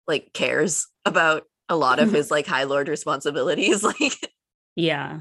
like 0.07 0.33
cares 0.33 0.88
about 1.05 1.44
a 1.68 1.76
lot 1.76 1.98
of 1.98 2.11
his 2.12 2.31
like 2.31 2.46
high 2.46 2.64
lord 2.64 2.88
responsibilities. 2.88 3.83
Like 4.00 4.33
yeah. 4.76 5.20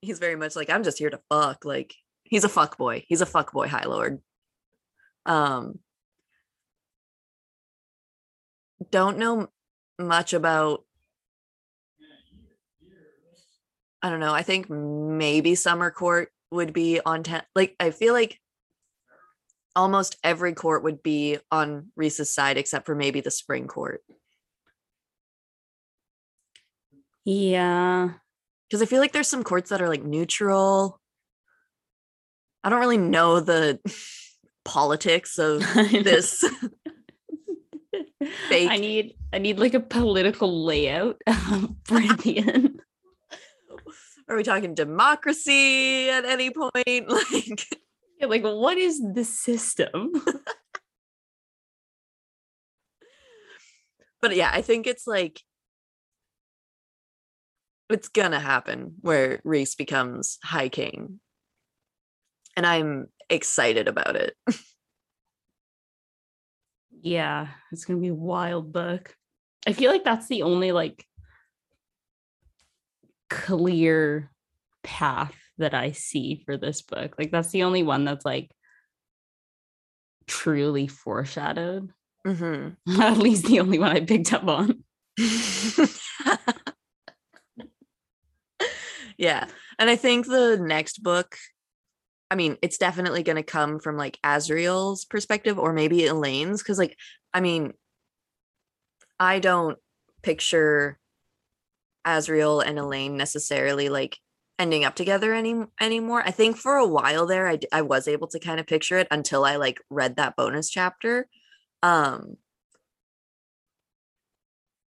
He's 0.00 0.18
very 0.18 0.36
much 0.36 0.56
like 0.56 0.70
I'm 0.70 0.84
just 0.84 0.98
here 0.98 1.10
to 1.10 1.20
fuck. 1.28 1.64
Like 1.64 1.94
he's 2.24 2.44
a 2.44 2.48
fuck 2.48 2.78
boy. 2.78 3.04
He's 3.08 3.20
a 3.20 3.26
fuck 3.26 3.52
boy 3.52 3.68
high 3.68 3.86
lord. 3.86 4.20
Um 5.26 5.80
don't 8.90 9.18
know 9.18 9.48
much 9.98 10.32
about 10.32 10.84
I 14.00 14.10
don't 14.10 14.20
know. 14.20 14.32
I 14.32 14.42
think 14.42 14.70
maybe 14.70 15.56
summer 15.56 15.90
court 15.90 16.30
would 16.50 16.72
be 16.72 17.00
on 17.04 17.22
ten. 17.22 17.42
Like 17.54 17.74
I 17.80 17.90
feel 17.90 18.14
like 18.14 18.38
almost 19.76 20.16
every 20.24 20.54
court 20.54 20.82
would 20.82 21.02
be 21.02 21.38
on 21.50 21.88
Rhys's 21.96 22.32
side 22.32 22.56
except 22.56 22.86
for 22.86 22.94
maybe 22.94 23.20
the 23.20 23.30
spring 23.30 23.66
court. 23.66 24.02
Yeah. 27.24 28.10
Because 28.68 28.82
I 28.82 28.86
feel 28.86 29.00
like 29.00 29.12
there's 29.12 29.28
some 29.28 29.44
courts 29.44 29.70
that 29.70 29.80
are 29.80 29.88
like 29.88 30.02
neutral. 30.02 31.00
I 32.64 32.70
don't 32.70 32.80
really 32.80 32.98
know 32.98 33.40
the 33.40 33.78
politics 34.64 35.38
of 35.38 35.60
this. 35.74 36.44
I 38.50 38.76
need 38.78 39.14
I 39.32 39.38
need 39.38 39.58
like 39.58 39.74
a 39.74 39.80
political 39.80 40.64
layout 40.64 41.22
for 41.84 42.00
the 42.00 42.38
end. 42.38 42.77
Are 44.28 44.36
we 44.36 44.42
talking 44.42 44.74
democracy 44.74 46.10
at 46.10 46.24
any 46.24 46.50
point? 46.50 46.72
Like 47.08 47.66
Yeah, 48.20 48.26
like 48.26 48.42
what 48.42 48.76
is 48.76 49.00
the 49.00 49.24
system? 49.24 50.12
but 54.20 54.36
yeah, 54.36 54.50
I 54.52 54.60
think 54.60 54.86
it's 54.86 55.06
like 55.06 55.40
it's 57.88 58.08
gonna 58.08 58.40
happen 58.40 58.96
where 59.00 59.40
Rhys 59.44 59.74
becomes 59.74 60.38
High 60.42 60.68
King. 60.68 61.20
And 62.56 62.66
I'm 62.66 63.06
excited 63.30 63.88
about 63.88 64.16
it. 64.16 64.34
yeah, 67.00 67.48
it's 67.72 67.84
gonna 67.84 68.00
be 68.00 68.08
a 68.08 68.14
wild 68.14 68.72
book. 68.72 69.14
I 69.66 69.72
feel 69.72 69.90
like 69.90 70.04
that's 70.04 70.28
the 70.28 70.42
only 70.42 70.72
like 70.72 71.04
clear 73.28 74.30
path 74.82 75.34
that 75.58 75.74
I 75.74 75.92
see 75.92 76.42
for 76.46 76.56
this 76.56 76.82
book. 76.82 77.14
Like 77.18 77.30
that's 77.30 77.50
the 77.50 77.64
only 77.64 77.82
one 77.82 78.04
that's 78.04 78.24
like 78.24 78.50
truly 80.26 80.86
foreshadowed. 80.86 81.90
Mhm. 82.26 82.76
At 83.00 83.18
least 83.18 83.46
the 83.46 83.60
only 83.60 83.78
one 83.78 83.92
I 83.92 84.00
picked 84.00 84.32
up 84.32 84.44
on. 84.46 84.84
yeah. 89.18 89.46
And 89.78 89.90
I 89.90 89.96
think 89.96 90.26
the 90.26 90.56
next 90.60 91.02
book, 91.02 91.36
I 92.30 92.34
mean, 92.34 92.56
it's 92.62 92.78
definitely 92.78 93.22
going 93.22 93.36
to 93.36 93.42
come 93.42 93.78
from 93.80 93.96
like 93.96 94.18
Azriel's 94.24 95.04
perspective 95.04 95.58
or 95.58 95.72
maybe 95.72 96.06
Elain's. 96.06 96.62
Cause, 96.62 96.78
like, 96.78 96.96
I 97.32 97.40
mean, 97.40 97.72
I 99.18 99.38
don't 99.38 99.78
picture 100.22 100.98
Azriel 102.16 102.64
and 102.64 102.78
Elain 102.78 103.16
necessarily 103.16 103.88
like 103.88 104.18
ending 104.58 104.84
up 104.84 104.94
together 104.94 105.32
any 105.34 105.54
anymore. 105.80 106.22
I 106.24 106.30
think 106.30 106.56
for 106.56 106.76
a 106.76 106.86
while 106.86 107.26
there 107.26 107.48
I 107.48 107.58
I 107.72 107.82
was 107.82 108.08
able 108.08 108.28
to 108.28 108.40
kind 108.40 108.58
of 108.58 108.66
picture 108.66 108.98
it 108.98 109.08
until 109.10 109.44
I 109.44 109.56
like 109.56 109.80
read 109.90 110.16
that 110.16 110.36
bonus 110.36 110.68
chapter. 110.70 111.28
Um 111.82 112.36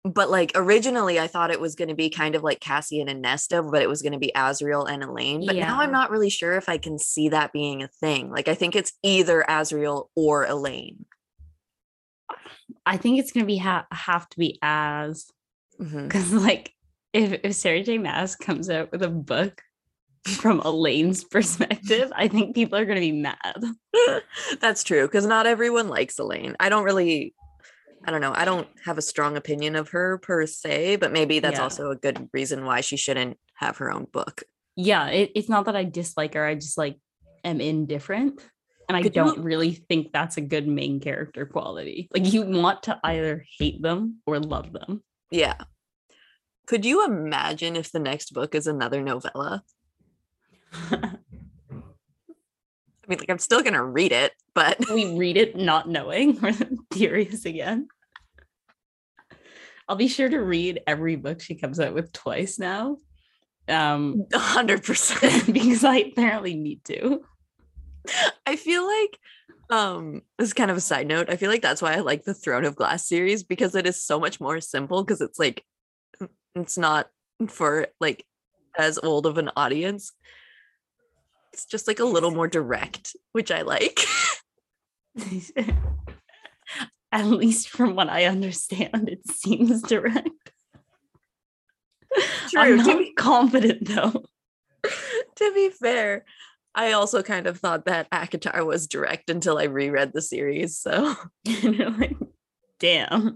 but 0.05 0.29
like 0.29 0.51
originally 0.55 1.19
I 1.19 1.27
thought 1.27 1.51
it 1.51 1.59
was 1.59 1.75
going 1.75 1.89
to 1.89 1.95
be 1.95 2.09
kind 2.09 2.33
of 2.33 2.41
like 2.41 2.61
Cassian 2.61 3.09
and 3.09 3.21
Nesta, 3.21 3.61
but 3.61 3.81
it 3.81 3.89
was 3.89 4.01
going 4.01 4.13
to 4.13 4.19
be 4.19 4.31
Azriel 4.33 4.89
and 4.89 5.03
Elain. 5.03 5.45
But 5.45 5.57
now 5.57 5.81
I'm 5.81 5.91
not 5.91 6.09
really 6.09 6.29
sure 6.29 6.55
if 6.55 6.69
I 6.69 6.77
can 6.77 6.97
see 6.97 7.29
that 7.29 7.51
being 7.51 7.83
a 7.83 7.89
thing. 7.89 8.31
Like 8.31 8.47
I 8.47 8.55
think 8.55 8.75
it's 8.75 8.93
either 9.03 9.43
Azriel 9.47 10.07
or 10.15 10.45
Elain. 10.45 11.05
I 12.85 12.97
think 12.97 13.19
it's 13.19 13.31
gonna 13.31 13.45
be 13.45 13.57
ha- 13.57 13.87
have 13.91 14.29
to 14.29 14.39
be 14.39 14.57
Az 14.61 15.31
because 15.79 16.31
like 16.33 16.73
if 17.13 17.39
if 17.43 17.53
Sarah 17.55 17.83
J. 17.83 17.97
Maas 17.97 18.35
comes 18.35 18.69
out 18.69 18.91
with 18.91 19.03
a 19.03 19.09
book 19.09 19.61
from 20.27 20.59
Elain's 20.61 21.23
perspective, 21.23 22.11
I 22.15 22.27
think 22.27 22.55
people 22.55 22.77
are 22.77 22.85
gonna 22.85 22.99
be 22.99 23.11
mad. 23.11 23.63
That's 24.61 24.83
true 24.83 25.07
because 25.07 25.25
not 25.25 25.47
everyone 25.47 25.87
likes 25.89 26.19
Elain. 26.19 26.55
I 26.59 26.69
don't 26.69 26.83
really, 26.83 27.33
I 28.05 28.11
don't 28.11 28.21
know. 28.21 28.33
I 28.33 28.45
don't 28.45 28.67
have 28.85 28.97
a 28.97 29.01
strong 29.01 29.37
opinion 29.37 29.75
of 29.75 29.89
her 29.89 30.17
per 30.19 30.45
se, 30.45 30.97
but 30.97 31.11
maybe 31.11 31.39
that's 31.39 31.57
Yeah. 31.57 31.63
also 31.63 31.91
a 31.91 31.95
good 31.95 32.29
reason 32.33 32.65
why 32.65 32.81
she 32.81 32.97
shouldn't 32.97 33.37
have 33.55 33.77
her 33.77 33.91
own 33.91 34.05
book. 34.11 34.43
Yeah, 34.75 35.07
it, 35.07 35.31
it's 35.35 35.49
not 35.49 35.65
that 35.65 35.75
I 35.75 35.83
dislike 35.83 36.33
her. 36.35 36.45
I 36.45 36.55
just 36.55 36.77
like 36.77 36.97
am 37.43 37.59
indifferent. 37.61 38.41
And 38.87 38.95
I 38.97 39.03
Could 39.03 39.13
don't 39.13 39.43
really 39.43 39.73
think 39.73 40.11
that's 40.11 40.37
a 40.37 40.41
good 40.41 40.67
main 40.67 40.99
character 40.99 41.45
quality. 41.45 42.07
Like 42.11 42.33
you 42.33 42.41
want 42.41 42.83
to 42.83 42.99
either 43.03 43.45
hate 43.59 43.81
them 43.83 44.17
or 44.25 44.39
love 44.39 44.73
them. 44.73 45.03
Yeah. 45.29 45.55
Could 46.69 46.85
you 46.85 47.03
imagine 47.03 47.75
if 47.75 47.91
the 47.91 47.97
next 47.97 48.31
book 48.31 48.53
is 48.53 48.67
another 48.67 49.01
novella? 49.01 49.63
I 50.71 51.17
mean, 53.07 53.17
like, 53.17 53.27
I'm 53.27 53.39
still 53.39 53.63
going 53.63 53.73
to 53.73 53.83
read 53.83 54.11
it, 54.11 54.33
but 54.53 54.77
we 54.93 55.17
read 55.17 55.35
it 55.35 55.55
not 55.55 55.89
knowing 55.89 56.39
we're 56.41 56.53
curious 56.91 57.45
again. 57.45 57.87
I'll 59.87 59.95
be 59.95 60.07
sure 60.07 60.29
to 60.29 60.37
read 60.37 60.81
every 60.85 61.15
book 61.15 61.41
she 61.41 61.55
comes 61.55 61.79
out 61.79 61.95
with 61.95 62.13
twice 62.13 62.59
now. 62.59 62.97
Um 63.67 64.25
100%. 64.31 65.51
because 65.53 65.83
I 65.83 65.95
apparently 65.97 66.53
need 66.53 66.83
to. 66.85 67.23
I 68.45 68.57
feel 68.57 68.85
like 68.85 69.17
um 69.71 70.21
this 70.37 70.49
is 70.49 70.53
kind 70.53 70.69
of 70.69 70.77
a 70.77 70.81
side 70.81 71.07
note. 71.07 71.31
I 71.31 71.35
feel 71.35 71.49
like 71.49 71.63
that's 71.63 71.81
why 71.81 71.95
I 71.95 72.01
like 72.01 72.25
the 72.25 72.35
Throne 72.35 72.65
of 72.65 72.75
Glass 72.75 73.07
series 73.07 73.41
because 73.41 73.73
it 73.73 73.87
is 73.87 74.03
so 74.03 74.19
much 74.19 74.39
more 74.39 74.61
simple 74.61 75.03
because 75.03 75.21
it's 75.21 75.39
like 75.39 75.65
it's 76.55 76.77
not 76.77 77.07
for 77.47 77.87
like 77.99 78.25
as 78.77 78.97
old 78.99 79.25
of 79.25 79.37
an 79.37 79.49
audience. 79.55 80.11
It's 81.53 81.65
just 81.65 81.87
like 81.87 81.99
a 81.99 82.05
little 82.05 82.31
more 82.31 82.47
direct, 82.47 83.15
which 83.31 83.51
I 83.51 83.63
like. 83.63 83.99
At 87.11 87.25
least 87.25 87.69
from 87.69 87.95
what 87.95 88.07
I 88.09 88.25
understand, 88.25 89.09
it 89.09 89.27
seems 89.27 89.81
direct. 89.81 90.29
I'm 92.55 92.77
True. 92.77 92.83
To 92.83 92.97
be, 92.99 93.13
confident 93.17 93.87
though. 93.87 94.23
to 95.35 95.53
be 95.53 95.69
fair, 95.69 96.25
I 96.75 96.91
also 96.93 97.23
kind 97.23 97.47
of 97.47 97.59
thought 97.59 97.85
that 97.85 98.09
ACOTAR 98.11 98.65
was 98.65 98.87
direct 98.87 99.29
until 99.29 99.57
I 99.57 99.63
reread 99.63 100.13
the 100.13 100.21
series. 100.21 100.77
So 100.77 101.15
damn. 102.79 103.35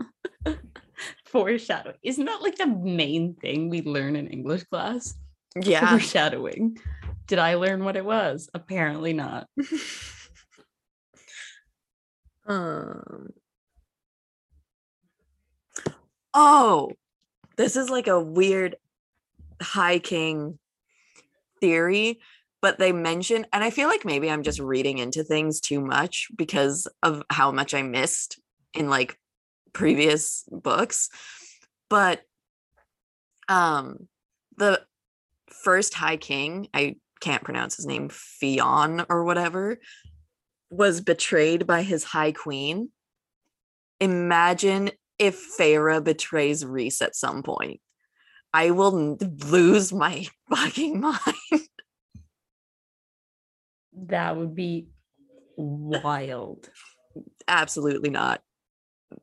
Foreshadowing. 1.34 1.98
Isn't 2.04 2.26
that 2.26 2.44
like 2.44 2.58
the 2.58 2.68
main 2.68 3.34
thing 3.34 3.70
we 3.70 3.82
learn 3.82 4.16
in 4.16 4.28
English 4.28 4.66
class? 4.66 5.16
yeah. 5.60 5.90
Foreshadowing. 5.90 6.78
Did 7.26 7.40
I 7.40 7.56
learn 7.56 7.84
what 7.84 7.96
it 7.96 8.06
was? 8.06 8.52
Apparently 8.54 9.14
not. 9.14 9.48
um 12.46 13.30
oh 16.34 16.92
this 17.56 17.78
is 17.78 17.90
like 17.90 18.08
a 18.08 18.20
weird 18.20 18.76
high 19.62 19.98
king 19.98 20.60
theory 21.62 22.20
but 22.62 22.80
they 22.80 22.92
mention 22.92 23.48
and 23.54 23.64
i 23.64 23.70
feel 23.70 23.88
like 23.88 24.04
maybe 24.04 24.30
i'm 24.30 24.44
just 24.44 24.60
reading 24.60 24.98
into 24.98 25.24
things 25.24 25.62
too 25.62 25.80
much 25.80 26.28
because 26.36 26.86
of 27.02 27.24
how 27.30 27.50
much 27.50 27.74
i 27.74 27.82
missed 27.82 28.42
in 28.74 28.90
like 28.90 29.18
previous 29.74 30.44
books 30.52 31.10
but 31.90 32.22
um 33.50 34.08
the 34.58 34.82
first 35.50 35.94
high 35.94 36.18
king 36.18 36.68
i 36.74 36.96
can't 37.24 37.44
pronounce 37.44 37.78
his 37.78 37.86
name 37.86 38.10
Fion 38.10 39.06
or 39.10 39.24
whatever 39.24 39.80
was 40.70 41.02
betrayed 41.02 41.66
by 41.68 41.84
his 41.84 42.04
high 42.04 42.32
queen. 42.32 42.90
Imagine 44.00 44.92
if 45.20 45.40
Feyre 45.58 46.04
betrays 46.04 46.66
Rhys 46.66 47.02
at 47.02 47.16
some 47.16 47.44
point. 47.44 47.80
I 48.54 48.72
will 48.72 49.18
lose 49.46 49.94
my 49.94 50.28
fucking 50.50 51.00
mind. 51.00 51.68
That 53.94 54.36
would 54.36 54.56
be 54.56 54.88
wild. 55.56 56.70
Absolutely 57.48 58.10
not. 58.10 58.42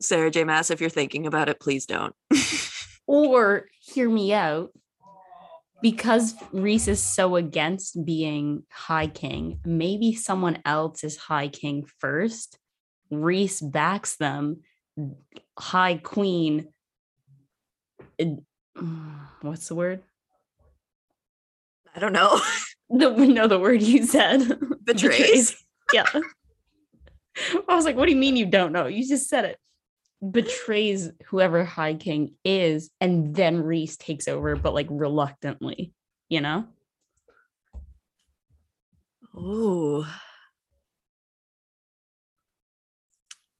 Sarah 0.00 0.30
J. 0.30 0.44
Maas, 0.44 0.70
if 0.70 0.80
you're 0.80 0.90
thinking 0.90 1.26
about 1.26 1.48
it, 1.48 1.60
please 1.60 1.86
don't. 1.86 2.14
Or 3.06 3.66
hear 3.80 4.08
me 4.08 4.32
out. 4.32 4.70
Because 5.82 6.34
Rhys 6.52 6.86
is 6.86 7.02
so 7.02 7.34
against 7.34 8.04
being 8.04 8.62
High 8.70 9.08
King, 9.08 9.58
maybe 9.64 10.14
someone 10.14 10.58
else 10.64 11.02
is 11.02 11.16
High 11.16 11.48
King 11.48 11.86
first. 11.98 12.56
Rhys 13.10 13.60
backs 13.60 14.14
them. 14.14 14.60
High 15.58 15.96
Queen. 15.96 16.68
What's 19.40 19.66
the 19.66 19.74
word? 19.74 20.02
I 21.94 21.98
don't 21.98 22.12
know. 22.12 22.40
The 22.92 23.08
no, 23.08 23.46
the 23.46 23.58
word 23.60 23.82
you 23.82 24.04
said. 24.04 24.40
Betrays. 24.84 25.56
Yeah. 25.92 26.06
I 27.68 27.74
was 27.74 27.84
like, 27.84 27.96
what 27.96 28.06
do 28.06 28.12
you 28.12 28.18
mean 28.18 28.36
you 28.36 28.46
don't 28.46 28.72
know? 28.72 28.86
You 28.86 29.06
just 29.06 29.28
said 29.28 29.44
it. 29.44 29.58
Betrays 30.28 31.10
whoever 31.26 31.64
High 31.64 31.94
King 31.94 32.34
is, 32.44 32.90
and 33.00 33.34
then 33.34 33.62
Rhys 33.62 33.96
takes 33.96 34.28
over, 34.28 34.54
but 34.56 34.74
like 34.74 34.88
reluctantly. 34.90 35.92
you 36.28 36.40
know? 36.40 36.64
Ooh. 39.36 40.04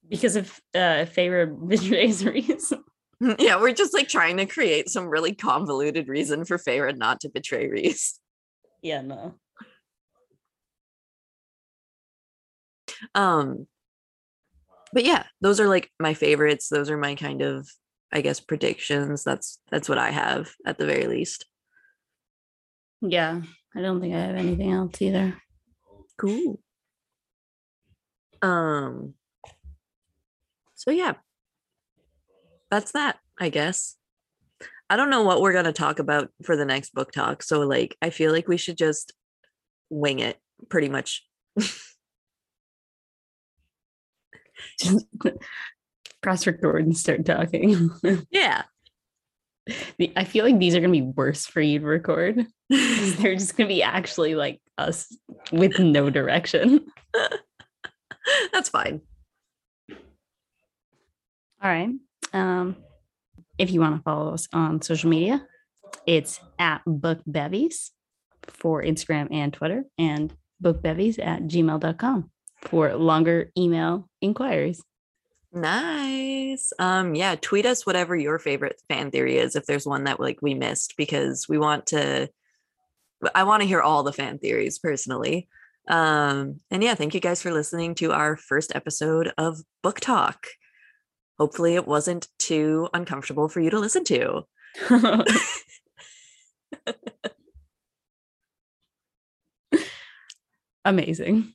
Because 0.09 0.37
if 0.37 0.61
uh 0.75 1.05
favorite 1.07 1.69
betrays 1.69 2.25
Rhys. 2.25 2.73
Yeah, 3.39 3.61
we're 3.61 3.75
just 3.75 3.93
like 3.93 4.09
trying 4.09 4.39
to 4.39 4.47
create 4.47 4.89
some 4.89 5.07
really 5.07 5.35
convoluted 5.35 6.09
reason 6.09 6.47
for 6.47 6.57
Feyre 6.57 6.97
not 6.97 7.21
to 7.21 7.29
betray 7.29 7.69
Rhys. 7.69 8.19
Yeah, 8.81 9.03
no. 9.03 9.35
Um 13.15 13.67
but 14.93 15.05
yeah, 15.05 15.25
those 15.41 15.61
are 15.61 15.69
like 15.69 15.91
my 15.99 16.15
favorites. 16.15 16.69
Those 16.69 16.91
are 16.91 16.97
my 16.97 17.15
kind 17.15 17.43
of 17.43 17.69
I 18.13 18.21
guess 18.21 18.41
predictions. 18.41 19.25
That's 19.25 19.61
that's 19.71 19.89
what 19.89 19.99
I 19.99 20.11
have 20.11 20.53
at 20.67 20.79
the 20.79 20.87
very 20.87 21.07
least. 21.07 21.47
Yeah. 23.01 23.43
I 23.75 23.81
don't 23.81 24.01
think 24.01 24.15
I 24.15 24.21
have 24.21 24.37
anything 24.37 24.73
else 24.73 25.01
either. 25.01 25.35
Cool. 26.19 26.61
Um 28.43 29.15
so 30.75 30.91
yeah. 30.91 31.15
That's 32.71 32.93
that, 32.93 33.19
I 33.39 33.49
guess. 33.49 33.97
I 34.89 34.97
don't 34.97 35.11
know 35.11 35.23
what 35.23 35.41
we're 35.41 35.53
going 35.53 35.67
to 35.67 35.73
talk 35.73 35.99
about 35.99 36.31
for 36.43 36.57
the 36.57 36.65
next 36.65 36.95
book 36.95 37.13
talk, 37.13 37.43
so 37.43 37.61
like 37.61 37.97
I 38.01 38.11
feel 38.11 38.33
like 38.33 38.49
we 38.49 38.57
should 38.57 38.77
just 38.77 39.13
wing 39.89 40.21
it 40.21 40.39
pretty 40.69 40.89
much. 40.89 41.25
Just 44.81 45.07
press 46.23 46.47
record 46.47 46.85
and 46.85 46.97
start 46.97 47.25
talking. 47.25 47.91
yeah. 48.31 48.63
I 50.17 50.25
feel 50.25 50.45
like 50.45 50.59
these 50.59 50.75
are 50.75 50.81
gonna 50.81 50.93
be 50.93 51.03
worse 51.03 51.47
for 51.47 51.61
you 51.61 51.79
to 51.79 51.87
record. 51.87 52.47
They're 52.71 53.37
just 53.37 53.57
gonna 53.57 53.69
be 53.69 53.83
actually 53.83 54.35
like 54.35 54.61
us 54.79 55.15
with 55.53 55.79
no 55.79 56.11
direction. 56.11 56.87
That's 58.53 58.69
fine. 58.69 59.03
All 61.63 61.71
right. 61.71 61.91
Um, 62.33 62.77
if 63.59 63.71
you 63.71 63.81
want 63.81 63.97
to 63.97 64.03
follow 64.03 64.33
us 64.33 64.49
on 64.53 64.81
social 64.81 65.11
media, 65.11 65.47
it's 66.07 66.41
at 66.59 66.81
Book 66.87 67.21
Bevies 67.27 67.91
for 68.49 68.83
Instagram 68.83 69.29
and 69.31 69.53
Twitter, 69.53 69.85
and 69.99 70.35
bookbevies 70.63 71.19
at 71.19 71.43
gmail.com 71.43 72.31
for 72.63 72.95
longer 72.95 73.51
email 73.57 74.09
inquiries. 74.21 74.83
Nice. 75.53 76.73
Um 76.79 77.15
yeah, 77.15 77.35
tweet 77.41 77.67
us 77.67 77.85
whatever 77.85 78.15
your 78.15 78.39
favorite 78.39 78.81
fan 78.89 79.11
theory 79.11 79.37
is 79.39 79.57
if 79.57 79.67
there's 79.67 79.87
one 79.87 80.05
that 80.05 80.21
like 80.21 80.39
we 80.43 80.55
missed 80.55 80.95
because 80.97 81.47
we 81.49 81.59
want 81.59 81.87
to 81.87 82.29
I 83.35 83.45
want 83.45 83.63
to 83.63 83.67
hear 83.69 83.81
all 83.81 84.03
the 84.03 84.13
fan 84.13 84.39
theories 84.39 84.79
personally. 84.79 85.49
Um 85.89 86.61
and 86.71 86.83
yeah, 86.83 86.95
thank 86.95 87.15
you 87.15 87.21
guys 87.21 87.43
for 87.43 87.53
listening 87.53 87.95
to 87.97 88.13
our 88.13 88.37
first 88.37 88.73
episode 88.75 89.33
of 89.39 89.59
Book 89.83 89.99
Talk. 90.01 90.47
Hopefully 91.39 91.75
it 91.75 91.87
wasn't 91.87 92.29
too 92.39 92.89
uncomfortable 92.95 93.49
for 93.49 93.61
you 93.61 93.71
to 93.71 93.79
listen 93.81 94.05
to. 94.05 94.45
Amazing. 100.85 101.55